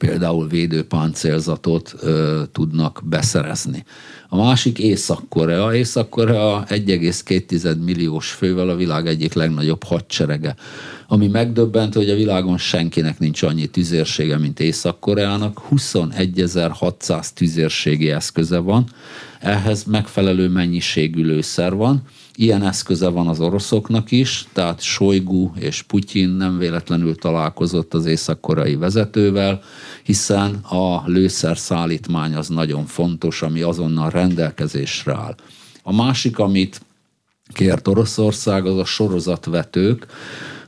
[0.07, 3.85] például védőpáncélzatot ö, tudnak beszerezni.
[4.29, 5.75] A másik Észak-Korea.
[5.75, 10.55] Észak-Korea 1,2 milliós fővel a világ egyik legnagyobb hadserege.
[11.09, 15.61] Ami megdöbbent, hogy a világon senkinek nincs annyi tüzérsége, mint Észak-Koreának.
[15.71, 18.85] 21.600 tüzérségi eszköze van,
[19.41, 22.03] ehhez megfelelő mennyiségű lőszer van,
[22.43, 28.77] Ilyen eszköze van az oroszoknak is, tehát Sojgu és Putyin nem véletlenül találkozott az észak-koreai
[28.77, 29.63] vezetővel,
[30.03, 35.35] hiszen a lőszerszállítmány az nagyon fontos, ami azonnal rendelkezésre áll.
[35.83, 36.81] A másik, amit
[37.53, 40.07] kért Oroszország, az a sorozatvetők,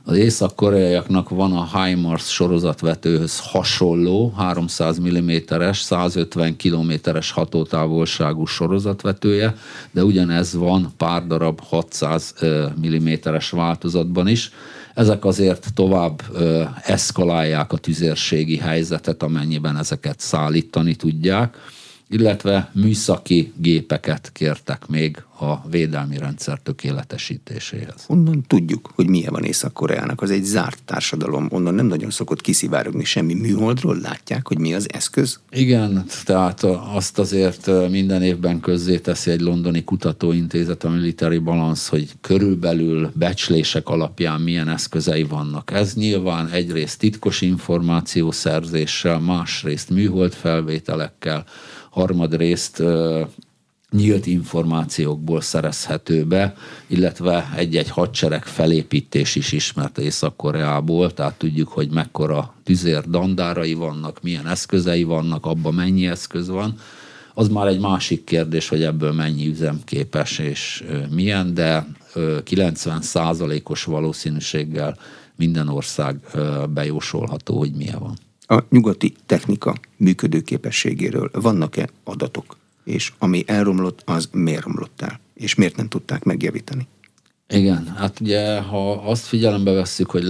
[0.07, 9.55] az észak-koreaiaknak van a HIMARS sorozatvetőhöz hasonló 300 mm-es, 150 km-es hatótávolságú sorozatvetője,
[9.91, 12.33] de ugyanez van pár darab 600
[12.87, 14.51] mm-es változatban is.
[14.93, 16.21] Ezek azért tovább
[16.83, 21.57] eszkalálják a tüzérségi helyzetet, amennyiben ezeket szállítani tudják
[22.09, 28.03] illetve műszaki gépeket kértek még a védelmi rendszer tökéletesítéséhez.
[28.07, 33.03] Onnan tudjuk, hogy milyen van Észak-Koreának, az egy zárt társadalom, onnan nem nagyon szokott kiszivárogni
[33.03, 35.39] semmi műholdról, látják, hogy mi az eszköz?
[35.49, 36.63] Igen, tehát
[36.93, 38.61] azt azért minden évben
[39.01, 45.71] teszi egy londoni kutatóintézet, a Military Balance, hogy körülbelül becslések alapján milyen eszközei vannak.
[45.71, 51.45] Ez nyilván egyrészt titkos információszerzéssel, másrészt műhold felvételekkel,
[51.95, 52.83] harmadrészt
[53.91, 56.55] nyílt információkból szerezhető be,
[56.87, 64.47] illetve egy-egy hadsereg felépítés is ismert Észak-Koreából, tehát tudjuk, hogy mekkora tüzér dandárai vannak, milyen
[64.47, 66.75] eszközei vannak, abban mennyi eszköz van.
[67.33, 71.87] Az már egy másik kérdés, hogy ebből mennyi üzemképes és milyen, de
[72.43, 73.01] 90
[73.63, 74.97] os valószínűséggel
[75.35, 76.19] minden ország
[76.69, 82.57] bejósolható, hogy milyen van a nyugati technika működőképességéről vannak-e adatok?
[82.83, 85.19] És ami elromlott, az miért romlott el?
[85.33, 86.87] És miért nem tudták megjavítani?
[87.47, 90.23] Igen, hát ugye, ha azt figyelembe vesszük, hogy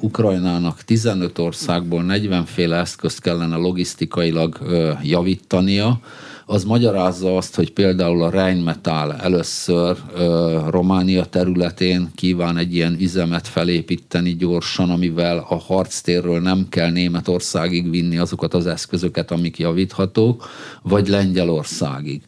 [0.00, 4.58] Ukrajnának 15 országból 40 féle eszközt kellene logisztikailag
[5.02, 6.00] javítania,
[6.46, 13.48] az magyarázza azt, hogy például a Rheinmetall először ö, Románia területén kíván egy ilyen üzemet
[13.48, 20.48] felépíteni gyorsan, amivel a harctérről nem kell Németországig vinni azokat az eszközöket, amik javíthatók,
[20.82, 22.22] vagy Lengyelországig.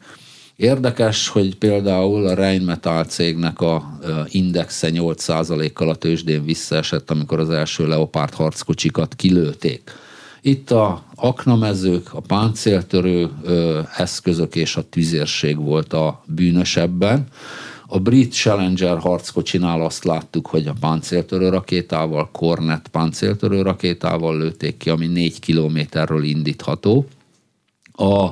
[0.56, 3.98] Érdekes, hogy például a Rheinmetall cégnek a
[4.28, 9.90] indexe 8%-kal a tőzsdén visszaesett, amikor az első Leopard harckocsikat kilőték
[10.46, 13.30] Itt a aknamezők, a páncéltörő
[13.96, 17.26] eszközök és a tüzérség volt a bűnösebben.
[17.86, 24.90] A brit Challenger harckocsinál azt láttuk, hogy a páncéltörő rakétával, Cornet páncéltörő rakétával lőtték ki,
[24.90, 27.06] ami 4 kilométerről indítható.
[27.92, 28.28] A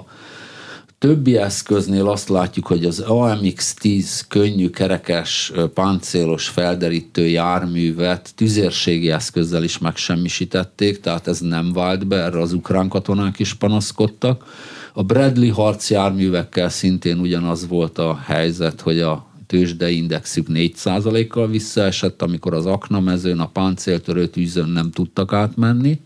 [1.05, 9.79] többi eszköznél azt látjuk, hogy az AMX-10 könnyű kerekes páncélos felderítő járművet tüzérségi eszközzel is
[9.79, 14.45] megsemmisítették, tehát ez nem vált be, erre az ukrán katonák is panaszkodtak.
[14.93, 22.67] A Bradley harcjárművekkel szintén ugyanaz volt a helyzet, hogy a tőzsdeindexük 4%-kal visszaesett, amikor az
[22.67, 26.01] aknamezőn, a páncéltörő tűzön nem tudtak átmenni,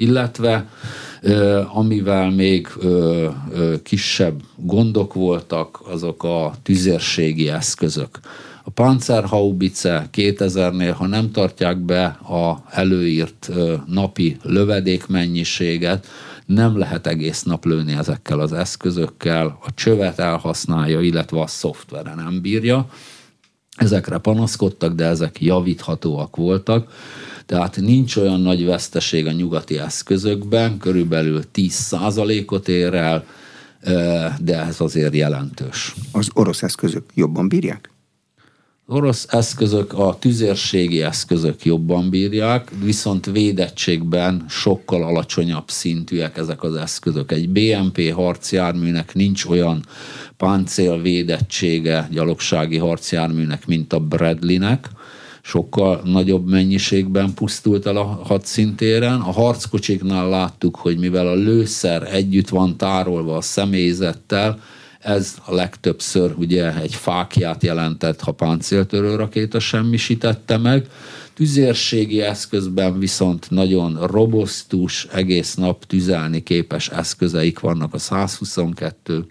[0.00, 0.68] illetve
[1.72, 2.68] amivel még
[3.82, 8.20] kisebb gondok voltak, azok a tüzérségi eszközök.
[8.64, 13.50] A Panzerhaubice 2000-nél, ha nem tartják be a előírt
[13.86, 16.06] napi lövedékmennyiséget,
[16.46, 22.40] nem lehet egész nap lőni ezekkel az eszközökkel, a csövet elhasználja, illetve a szoftvere nem
[22.40, 22.86] bírja.
[23.76, 26.92] Ezekre panaszkodtak, de ezek javíthatóak voltak
[27.50, 33.24] tehát nincs olyan nagy veszteség a nyugati eszközökben, körülbelül 10%-ot ér el,
[34.38, 35.94] de ez azért jelentős.
[36.12, 37.90] Az orosz eszközök jobban bírják?
[38.86, 47.32] orosz eszközök, a tüzérségi eszközök jobban bírják, viszont védettségben sokkal alacsonyabb szintűek ezek az eszközök.
[47.32, 49.84] Egy BMP harcjárműnek nincs olyan
[50.36, 54.88] páncél védettsége gyalogsági harcjárműnek, mint a Bradleynek,
[55.42, 59.20] sokkal nagyobb mennyiségben pusztult el a hadszintéren.
[59.20, 64.60] A harckocsiknál láttuk, hogy mivel a lőszer együtt van tárolva a személyzettel,
[65.00, 70.86] ez a legtöbbször ugye egy fákját jelentett, ha páncéltörő rakéta semmisítette meg.
[71.34, 79.26] Tüzérségi eszközben viszont nagyon robosztus, egész nap tüzelni képes eszközeik vannak a 122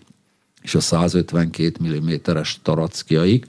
[0.61, 3.45] és a 152 mm-es tarackiaik.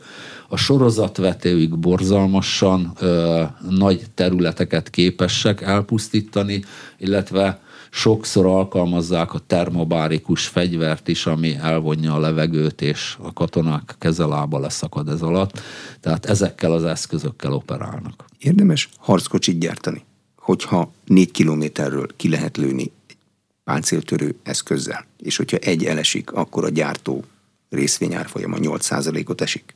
[0.52, 6.64] A sorozatvetőik borzalmasan ö, nagy területeket képesek elpusztítani,
[6.98, 7.60] illetve
[7.90, 15.08] sokszor alkalmazzák a termobárikus fegyvert is, ami elvonja a levegőt, és a katonák kezelába leszakad
[15.08, 15.60] ez alatt.
[16.00, 18.24] Tehát ezekkel az eszközökkel operálnak.
[18.38, 20.04] Érdemes harckocsit gyártani,
[20.36, 22.92] hogyha négy kilométerről ki lehet lőni
[23.64, 27.24] páncéltörő eszközzel, és hogyha egy elesik, akkor a gyártó
[27.68, 29.74] részvényárfolyama 8%-ot esik.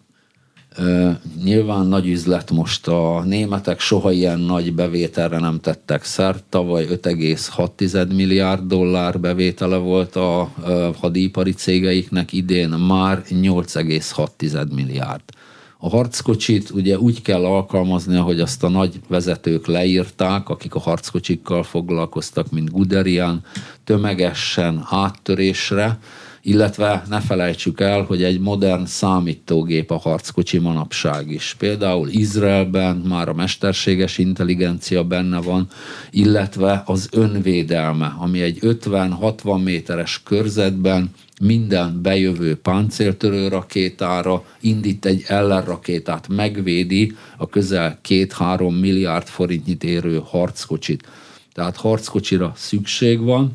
[1.45, 6.45] Nyilván nagy üzlet most a németek soha ilyen nagy bevételre nem tettek szert.
[6.49, 10.51] Tavaly 5,6 milliárd dollár bevétele volt a
[11.01, 15.23] hadipari cégeiknek, idén már 8,6 milliárd.
[15.79, 21.63] A harckocsit ugye úgy kell alkalmazni, ahogy azt a nagy vezetők leírták, akik a harckocsikkal
[21.63, 23.45] foglalkoztak, mint Guderian,
[23.85, 25.99] tömegesen áttörésre,
[26.47, 31.55] illetve ne felejtsük el, hogy egy modern számítógép a harckocsi manapság is.
[31.59, 35.69] Például Izraelben már a mesterséges intelligencia benne van,
[36.11, 46.29] illetve az önvédelme, ami egy 50-60 méteres körzetben minden bejövő páncéltörő rakétára indít egy ellenrakétát,
[46.29, 51.09] megvédi a közel 2-3 milliárd forintnyit érő harckocsit.
[51.53, 53.53] Tehát harckocsira szükség van,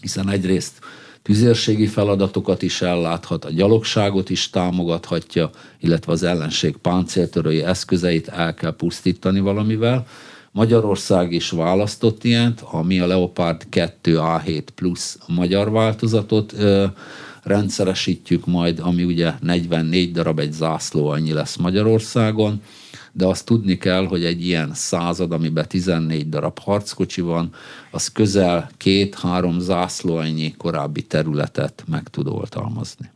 [0.00, 0.79] hiszen egyrészt
[1.22, 8.74] tüzérségi feladatokat is elláthat, a gyalogságot is támogathatja, illetve az ellenség páncéltörői eszközeit el kell
[8.76, 10.06] pusztítani valamivel.
[10.52, 16.54] Magyarország is választott ilyent, ami a Leopard 2 A7 Plus magyar változatot
[17.42, 22.62] rendszeresítjük majd, ami ugye 44 darab egy zászló annyi lesz Magyarországon
[23.12, 27.52] de azt tudni kell, hogy egy ilyen század, amiben 14 darab harckocsi van,
[27.90, 33.10] az közel két-három zászlóannyi korábbi területet meg tud oltalmazni.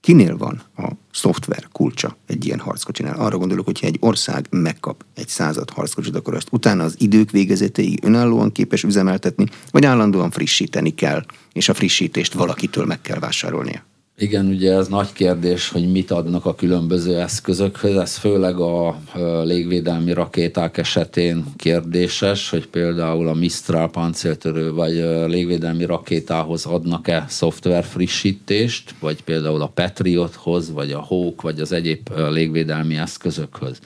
[0.00, 3.18] Kinél van a szoftver kulcsa egy ilyen harckocsinál?
[3.18, 8.04] Arra gondolok, hogyha egy ország megkap egy század harckocsit, akkor azt utána az idők végezetéig
[8.04, 13.84] önállóan képes üzemeltetni, vagy állandóan frissíteni kell, és a frissítést valakitől meg kell vásárolnia?
[14.18, 17.96] Igen, ugye ez nagy kérdés, hogy mit adnak a különböző eszközökhöz.
[17.96, 18.96] Ez főleg a
[19.44, 24.92] légvédelmi rakéták esetén kérdéses, hogy például a Mistral páncéltörő vagy
[25.28, 32.08] légvédelmi rakétához adnak-e szoftver frissítést, vagy például a Patriothoz, vagy a Hawk, vagy az egyéb
[32.30, 33.78] légvédelmi eszközökhöz.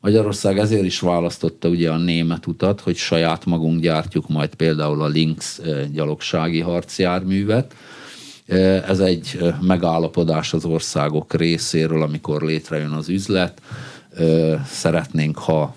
[0.00, 5.08] Magyarország ezért is választotta ugye a német utat, hogy saját magunk gyártjuk majd például a
[5.08, 5.60] Lynx
[5.92, 7.74] gyalogsági harcjárművet,
[8.86, 13.62] ez egy megállapodás az országok részéről, amikor létrejön az üzlet.
[14.66, 15.74] szeretnénk, ha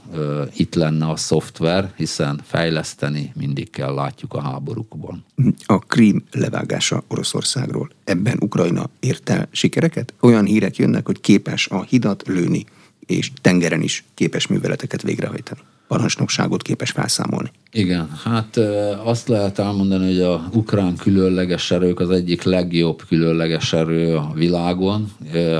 [0.53, 5.25] itt lenne a szoftver, hiszen fejleszteni mindig kell, látjuk a háborúkban.
[5.65, 7.89] A Krím levágása Oroszországról.
[8.03, 10.13] Ebben Ukrajna ért el sikereket?
[10.19, 12.65] Olyan hírek jönnek, hogy képes a hidat lőni,
[13.05, 15.59] és tengeren is képes műveleteket végrehajtani
[15.91, 17.51] parancsnokságot képes felszámolni.
[17.71, 18.57] Igen, hát
[19.03, 25.11] azt lehet elmondani, hogy a ukrán különleges erők az egyik legjobb különleges erő a világon,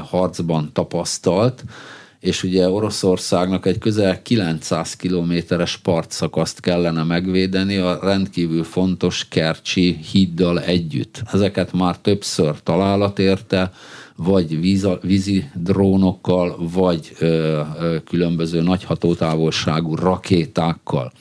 [0.09, 1.63] harcban tapasztalt,
[2.19, 10.59] és ugye Oroszországnak egy közel 900 kilométeres partszakaszt kellene megvédeni a rendkívül fontos Kercsi híddal
[10.61, 11.21] együtt.
[11.33, 13.71] Ezeket már többször találat érte,
[14.23, 21.11] vagy víza, vízi drónokkal, vagy ö, ö, különböző nagy hatótávolságú rakétákkal.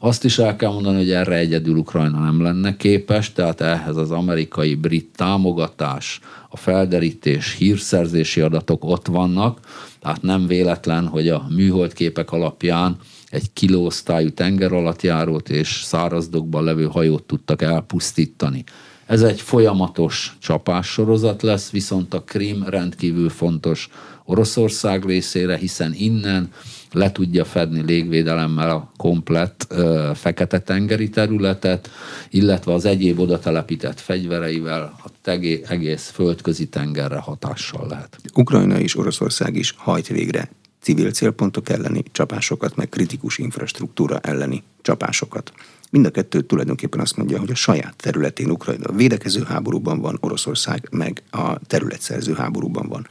[0.00, 4.10] Azt is el kell mondani, hogy erre egyedül Ukrajna nem lenne képes, tehát ehhez az
[4.10, 9.60] amerikai-brit támogatás, a felderítés, hírszerzési adatok ott vannak,
[10.00, 12.96] tehát nem véletlen, hogy a műholdképek alapján
[13.30, 18.64] egy kilóosztályú tengeralattjárót és szárazdokban levő hajót tudtak elpusztítani.
[19.08, 23.88] Ez egy folyamatos csapássorozat lesz, viszont a Krim rendkívül fontos
[24.24, 26.52] Oroszország részére, hiszen innen
[26.92, 31.90] le tudja fedni légvédelemmel a komplett ö, fekete-tengeri területet,
[32.30, 38.16] illetve az egyéb oda telepített fegyvereivel a tegé, egész földközi tengerre hatással lehet.
[38.34, 40.48] Ukrajna és Oroszország is hajt végre
[40.80, 45.52] civil célpontok elleni csapásokat, meg kritikus infrastruktúra elleni csapásokat.
[45.90, 50.88] Mind a kettő tulajdonképpen azt mondja, hogy a saját területén Ukrajna védekező háborúban van, Oroszország
[50.90, 53.06] meg a területszerző háborúban van.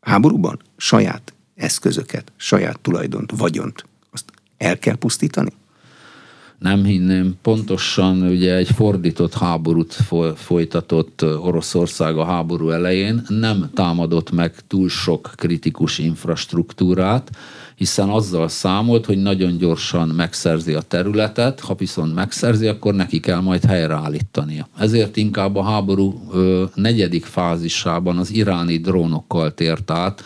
[0.00, 5.50] Háborúban saját eszközöket, saját tulajdont, vagyont, azt el kell pusztítani?
[6.58, 7.34] nem hinném.
[7.42, 9.96] Pontosan ugye egy fordított háborút
[10.34, 17.30] folytatott Oroszország a háború elején, nem támadott meg túl sok kritikus infrastruktúrát,
[17.78, 23.40] hiszen azzal számolt, hogy nagyon gyorsan megszerzi a területet, ha viszont megszerzi, akkor neki kell
[23.40, 24.68] majd helyreállítania.
[24.78, 30.24] Ezért inkább a háború ö, negyedik fázisában az iráni drónokkal tért át,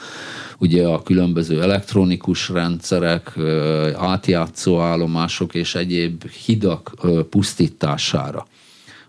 [0.59, 3.39] ugye a különböző elektronikus rendszerek,
[3.97, 6.93] átjátszó állomások és egyéb hidak
[7.31, 8.47] pusztítására.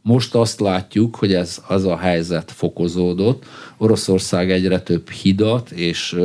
[0.06, 3.46] Most azt látjuk, hogy ez az a helyzet fokozódott.
[3.78, 6.16] Oroszország egyre több hidat és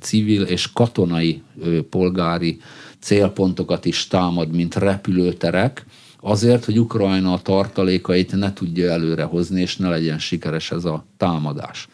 [0.00, 1.42] civil és katonai
[1.90, 2.60] polgári
[2.98, 5.84] célpontokat is támad, mint repülőterek,
[6.20, 11.88] azért, hogy Ukrajna a tartalékait ne tudja előrehozni, és ne legyen sikeres ez a támadás.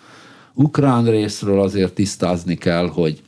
[0.55, 3.23] Ukrán részről azért tisztázni kell, hogy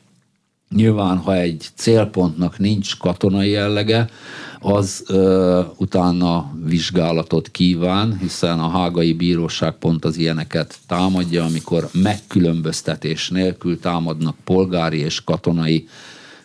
[0.70, 4.08] nyilván, ha egy célpontnak nincs katonai jellege,
[4.60, 13.28] az ö, utána vizsgálatot kíván, hiszen a hágai bíróság pont az ilyeneket támadja, amikor megkülönböztetés
[13.28, 15.88] nélkül támadnak polgári és katonai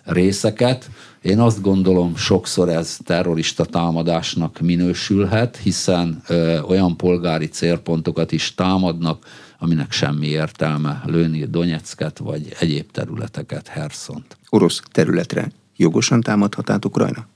[0.03, 0.89] részeket.
[1.21, 9.25] Én azt gondolom, sokszor ez terrorista támadásnak minősülhet, hiszen ö, olyan polgári célpontokat is támadnak,
[9.59, 14.37] aminek semmi értelme lőni Donetsket vagy egyéb területeket, Herszont.
[14.49, 17.27] Orosz területre jogosan támadhat át Ukrajna?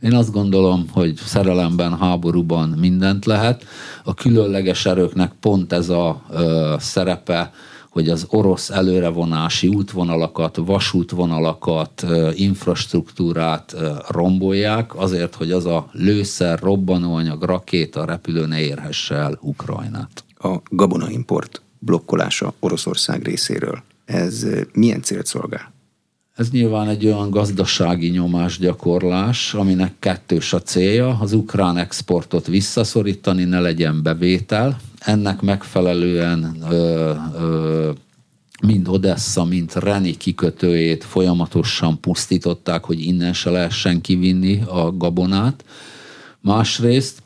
[0.00, 3.64] Én azt gondolom, hogy szerelemben, háborúban mindent lehet.
[4.04, 7.52] A különleges erőknek pont ez a ö, szerepe,
[7.90, 13.76] hogy az orosz előrevonási útvonalakat, vasútvonalakat, infrastruktúrát
[14.08, 20.24] rombolják, azért, hogy az a lőszer, robbanóanyag, rakéta, repülő ne érhesse el Ukrajnát.
[20.38, 23.82] A gabonaimport blokkolása Oroszország részéről.
[24.04, 25.72] Ez milyen célt szolgál?
[26.38, 33.60] Ez nyilván egy olyan gazdasági nyomásgyakorlás, aminek kettős a célja, az ukrán exportot visszaszorítani, ne
[33.60, 34.80] legyen bevétel.
[34.98, 37.90] Ennek megfelelően ö, ö,
[38.62, 45.64] mind Odessa, mind Reni kikötőjét folyamatosan pusztították, hogy innen se lehessen kivinni a gabonát.
[46.40, 47.22] Másrészt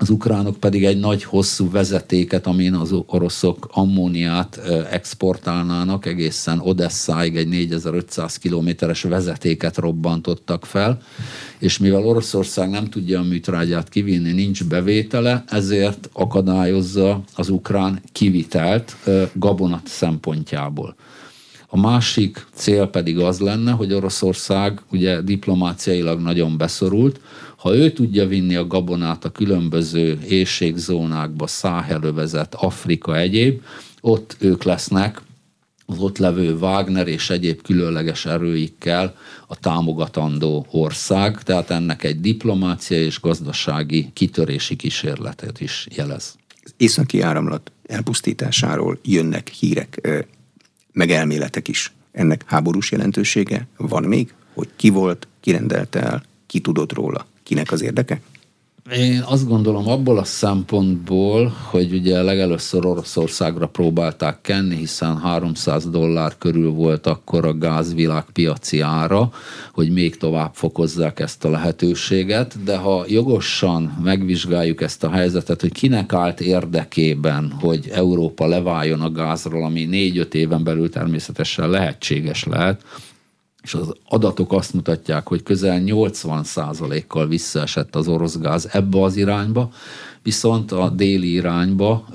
[0.00, 7.48] az ukránok pedig egy nagy hosszú vezetéket, amin az oroszok ammóniát exportálnának, egészen Odesszáig egy
[7.48, 11.02] 4500 kilométeres vezetéket robbantottak fel,
[11.58, 18.96] és mivel Oroszország nem tudja a műtrágyát kivinni, nincs bevétele, ezért akadályozza az ukrán kivitelt
[19.32, 20.96] gabonat szempontjából.
[21.72, 27.20] A másik cél pedig az lenne, hogy Oroszország ugye diplomáciailag nagyon beszorult,
[27.60, 33.62] ha ő tudja vinni a gabonát a különböző éjségzónákba, Száhelövezet, Afrika egyéb,
[34.00, 35.22] ott ők lesznek
[35.86, 43.04] az ott levő Wagner és egyéb különleges erőikkel a támogatandó ország, tehát ennek egy diplomáciai
[43.04, 46.36] és gazdasági kitörési kísérletet is jelez.
[46.64, 50.08] Az északi áramlat elpusztításáról jönnek hírek,
[50.92, 51.92] meg elméletek is.
[52.12, 54.34] ennek háborús jelentősége van még?
[54.54, 58.20] Hogy ki volt, ki rendelte el, ki tudott róla, kinek az érdeke?
[58.96, 66.38] Én azt gondolom abból a szempontból, hogy ugye legelőször Oroszországra próbálták kenni, hiszen 300 dollár
[66.38, 69.30] körül volt akkor a gázvilág piaci ára,
[69.72, 75.72] hogy még tovább fokozzák ezt a lehetőséget, de ha jogosan megvizsgáljuk ezt a helyzetet, hogy
[75.72, 82.82] kinek állt érdekében, hogy Európa leváljon a gázról, ami négy-öt éven belül természetesen lehetséges lehet,
[83.62, 89.70] és az adatok azt mutatják, hogy közel 80%-kal visszaesett az orosz gáz ebbe az irányba,
[90.22, 92.06] viszont a déli irányba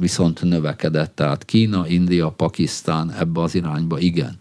[0.00, 4.38] viszont növekedett, tehát Kína, India, Pakisztán ebbe az irányba igen.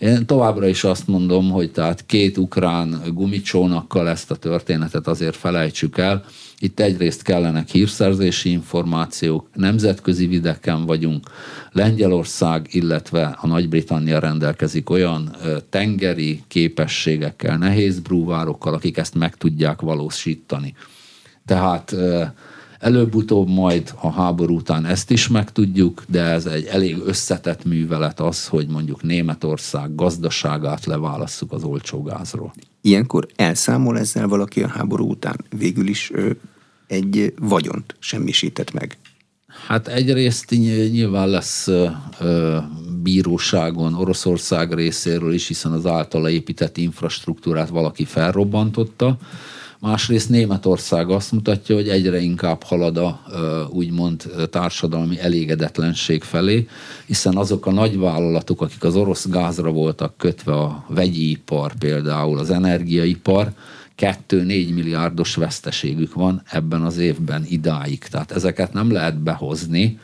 [0.00, 5.98] Én továbbra is azt mondom, hogy tehát két ukrán gumicsónakkal ezt a történetet azért felejtsük
[5.98, 6.24] el,
[6.58, 11.30] itt egyrészt kellenek hírszerzési információk, nemzetközi videken vagyunk,
[11.72, 15.36] Lengyelország, illetve a Nagy-Britannia rendelkezik olyan
[15.70, 20.74] tengeri képességekkel, nehéz brúvárokkal, akik ezt meg tudják valósítani.
[21.46, 21.96] Tehát
[22.80, 28.46] előbb-utóbb majd a háború után ezt is megtudjuk, de ez egy elég összetett művelet az,
[28.46, 32.52] hogy mondjuk Németország gazdaságát leválasszuk az olcsó gázról.
[32.80, 35.44] Ilyenkor elszámol ezzel valaki a háború után?
[35.56, 36.12] Végül is
[36.86, 38.98] egy vagyont semmisített meg.
[39.66, 41.68] Hát egyrészt nyilván lesz
[43.02, 49.16] bíróságon Oroszország részéről is, hiszen az általa épített infrastruktúrát valaki felrobbantotta.
[49.80, 53.20] Másrészt Németország azt mutatja, hogy egyre inkább halad a
[53.70, 56.68] úgymond társadalmi elégedetlenség felé,
[57.06, 62.50] hiszen azok a nagyvállalatok, akik az orosz gázra voltak kötve, a vegyi ipar például, az
[62.50, 63.52] energiaipar,
[63.98, 67.98] 2-4 milliárdos veszteségük van ebben az évben idáig.
[67.98, 69.98] Tehát ezeket nem lehet behozni,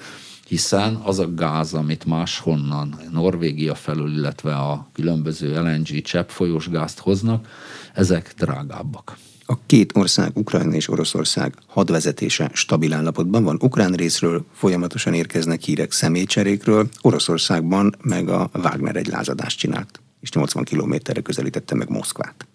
[0.48, 7.48] hiszen az a gáz, amit máshonnan, Norvégia felül, illetve a különböző LNG cseppfolyós gázt hoznak,
[7.96, 9.16] ezek drágábbak.
[9.46, 13.58] A két ország, Ukrajna és Oroszország hadvezetése stabil állapotban van.
[13.60, 20.64] Ukrán részről folyamatosan érkeznek hírek személycserékről, Oroszországban meg a Wagner egy lázadást csinált, és 80
[20.64, 22.46] kilométerre közelítette meg Moszkvát.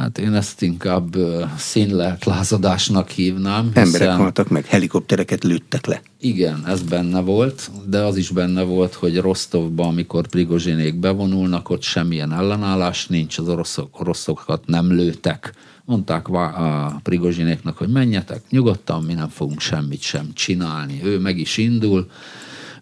[0.00, 1.16] Hát én ezt inkább
[1.56, 3.66] színlelt lázadásnak hívnám.
[3.66, 3.84] Hiszen...
[3.84, 6.02] Emberek haltak meg, helikoptereket lőttek le.
[6.20, 11.82] Igen, ez benne volt, de az is benne volt, hogy Rostovban, amikor Prigozsinék bevonulnak, ott
[11.82, 15.54] semmilyen ellenállás nincs, az oroszok, oroszokat nem lőtek.
[15.84, 21.00] Mondták a Prigozsinéknak, hogy menjetek nyugodtan, mi nem fogunk semmit sem csinálni.
[21.04, 22.10] Ő meg is indul,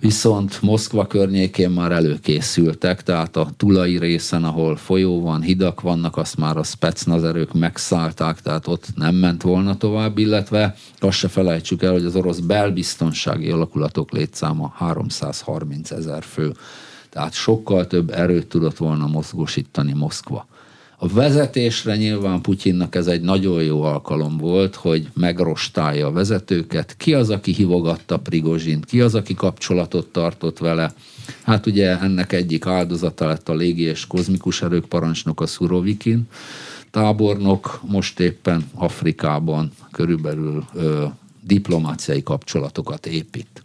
[0.01, 6.37] viszont Moszkva környékén már előkészültek, tehát a tulai részen, ahol folyó van, hidak vannak, azt
[6.37, 11.93] már a specnazerők megszállták, tehát ott nem ment volna tovább, illetve azt se felejtsük el,
[11.93, 16.55] hogy az orosz belbiztonsági alakulatok létszáma 330 ezer fő.
[17.11, 20.47] Tehát sokkal több erőt tudott volna mozgósítani Moszkva.
[21.01, 26.97] A vezetésre nyilván Putyinnak ez egy nagyon jó alkalom volt, hogy megrostálja a vezetőket.
[26.97, 30.93] Ki az, aki hívogatta Prigozsint, ki az, aki kapcsolatot tartott vele.
[31.43, 36.29] Hát ugye ennek egyik áldozata lett a légi és kozmikus erők parancsnok a Szurovikin
[36.91, 41.05] tábornok, most éppen Afrikában körülbelül ö,
[41.43, 43.63] diplomáciai kapcsolatokat épít.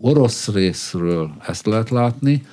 [0.00, 2.46] Orosz részről ezt lehet látni,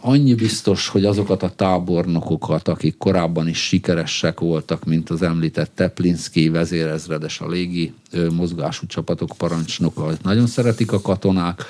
[0.00, 6.48] Annyi biztos, hogy azokat a tábornokokat, akik korábban is sikeresek voltak, mint az említett Teplinski
[6.48, 7.92] vezérezredes, a légi
[8.30, 11.64] mozgású csapatok parancsnoka, nagyon szeretik a katonák,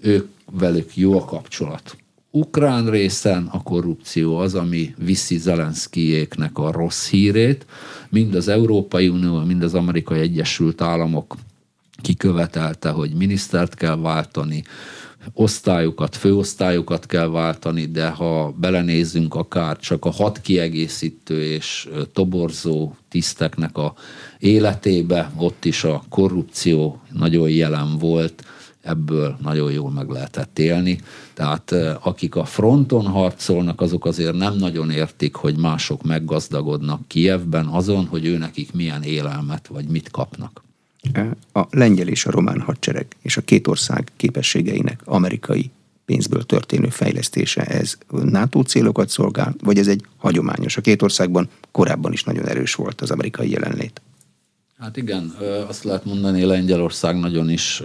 [0.00, 1.96] ők velük jó a kapcsolat.
[2.30, 7.66] Ukrán részen a korrupció az, ami viszi Zelenszkijéknek a rossz hírét,
[8.08, 11.36] mind az Európai Unió, mind az Amerikai Egyesült Államok
[12.02, 14.64] kikövetelte, hogy minisztert kell váltani,
[15.32, 23.78] osztályokat, főosztályokat kell váltani, de ha belenézzünk akár csak a hat kiegészítő és toborzó tiszteknek
[23.78, 23.94] a
[24.38, 28.44] életébe, ott is a korrupció nagyon jelen volt,
[28.82, 31.00] ebből nagyon jól meg lehetett élni.
[31.34, 38.06] Tehát akik a fronton harcolnak, azok azért nem nagyon értik, hogy mások meggazdagodnak Kievben azon,
[38.06, 40.62] hogy őnekik milyen élelmet vagy mit kapnak
[41.52, 45.70] a lengyel és a román hadsereg és a két ország képességeinek amerikai
[46.04, 50.76] pénzből történő fejlesztése, ez NATO célokat szolgál, vagy ez egy hagyományos?
[50.76, 54.00] A két országban korábban is nagyon erős volt az amerikai jelenlét.
[54.78, 55.34] Hát igen,
[55.68, 57.82] azt lehet mondani, Lengyelország nagyon is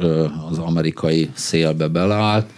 [0.50, 2.50] az amerikai szélbe beleállt.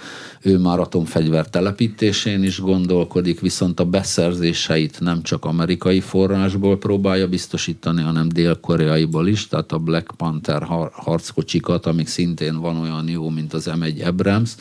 [0.41, 8.01] Ő már atomfegyver telepítésén is gondolkodik, viszont a beszerzéseit nem csak amerikai forrásból próbálja biztosítani,
[8.01, 13.69] hanem dél-koreaiból is, tehát a Black Panther harckocsikat, amik szintén van olyan jó, mint az
[13.73, 14.55] M1 Abrams,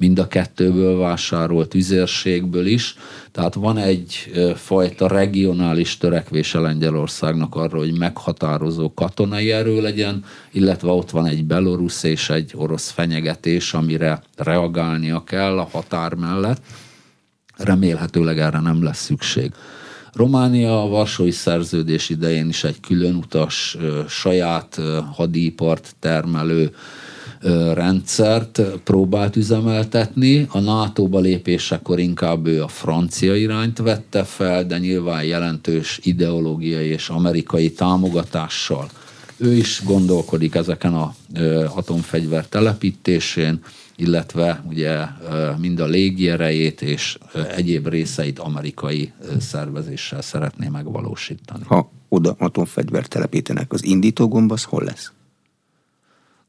[0.00, 2.96] mind a kettőből vásárolt üzérségből is.
[3.32, 11.10] Tehát van egy fajta regionális törekvése Lengyelországnak arra, hogy meghatározó katonai erő legyen, illetve ott
[11.10, 16.62] van egy belorusz és egy orosz fenyegetés, amire reagálnia kell a határ mellett.
[17.56, 19.52] Remélhetőleg erre nem lesz szükség.
[20.12, 23.76] Románia a Varsói Szerződés idején is egy külön utas,
[24.08, 24.80] saját
[25.12, 26.74] hadipart termelő
[27.74, 30.46] rendszert próbált üzemeltetni.
[30.50, 37.08] A NATO-ba lépésekor inkább ő a francia irányt vette fel, de nyilván jelentős ideológiai és
[37.08, 38.88] amerikai támogatással.
[39.36, 41.14] Ő is gondolkodik ezeken a
[41.74, 43.62] atomfegyver telepítésén,
[43.96, 44.98] illetve ugye
[45.58, 47.18] mind a légierejét és
[47.56, 51.64] egyéb részeit amerikai szervezéssel szeretné megvalósítani.
[51.66, 55.12] Ha oda atomfegyver telepítenek, az indítógomb az hol lesz?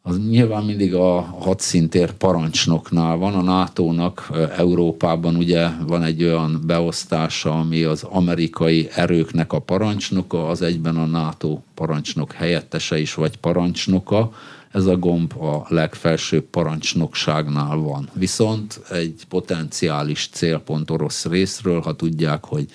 [0.03, 3.33] Az nyilván mindig a hadszintér parancsnoknál van.
[3.33, 10.61] A NATO-nak Európában ugye van egy olyan beosztása, ami az amerikai erőknek a parancsnoka, az
[10.61, 14.31] egyben a NATO parancsnok helyettese is, vagy parancsnoka.
[14.71, 18.09] Ez a gomb a legfelsőbb parancsnokságnál van.
[18.13, 22.65] Viszont egy potenciális célpont orosz részről, ha tudják, hogy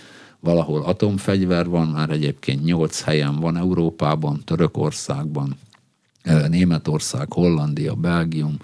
[0.41, 5.57] valahol atomfegyver van, már egyébként nyolc helyen van Európában, Törökországban,
[6.49, 8.57] Németország, Hollandia, Belgium,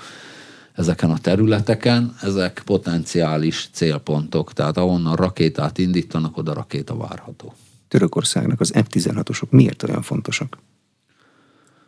[0.73, 7.55] ezeken a területeken, ezek potenciális célpontok, tehát ahonnan rakétát indítanak, oda rakéta várható.
[7.89, 10.59] Törökországnak az F-16-osok miért olyan fontosak?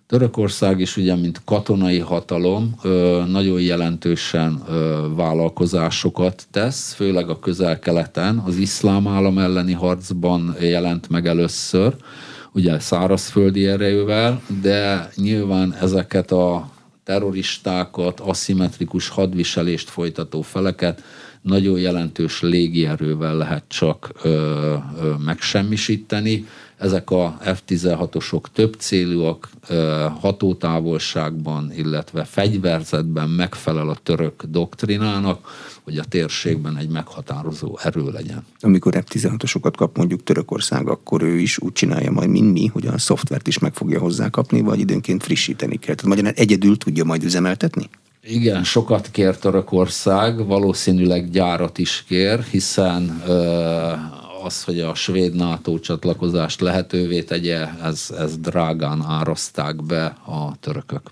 [0.06, 2.74] Törökország is ugye, mint katonai hatalom,
[3.26, 4.62] nagyon jelentősen
[5.16, 8.38] vállalkozásokat tesz, főleg a közel-keleten.
[8.38, 11.96] Az iszlám állam elleni harcban jelent meg először,
[12.54, 16.70] ugye szárazföldi erejűvel, de nyilván ezeket a
[17.04, 21.02] terroristákat, aszimmetrikus hadviselést folytató feleket
[21.42, 26.46] nagyon jelentős légierővel lehet csak ö, ö, megsemmisíteni.
[26.78, 29.48] Ezek a F-16-osok több célúak,
[30.20, 35.48] hatótávolságban, illetve fegyverzetben megfelel a török doktrinának,
[35.82, 38.46] hogy a térségben egy meghatározó erő legyen.
[38.60, 42.98] Amikor F-16-osokat kap mondjuk Törökország, akkor ő is úgy csinálja majd, mint mi, hogy a
[42.98, 45.94] szoftvert is meg fogja hozzá kapni, vagy időnként frissíteni kell.
[45.94, 47.88] Tehát magyarán egyedül tudja majd üzemeltetni?
[48.26, 53.22] Igen, sokat kér Törökország, valószínűleg gyárat is kér, hiszen
[54.44, 61.02] az, hogy a svéd NATO csatlakozást lehetővé tegye, ez, ez drágán áraszták be a törökök.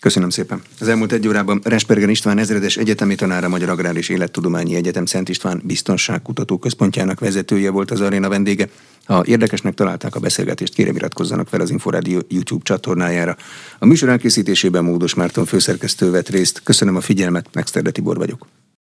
[0.00, 0.62] Köszönöm szépen.
[0.80, 5.28] Az elmúlt egy órában Respergen István ezredes egyetemi tanára Magyar Agrár és Élettudományi Egyetem Szent
[5.28, 8.68] István Biztonságkutató Központjának vezetője volt az aréna vendége.
[9.04, 13.36] Ha érdekesnek találták a beszélgetést, kérem iratkozzanak fel az Inforádió YouTube csatornájára.
[13.78, 16.60] A műsor elkészítésében Módos Márton főszerkesztő vett részt.
[16.62, 18.46] Köszönöm a figyelmet, Megszterde Tibor vagyok.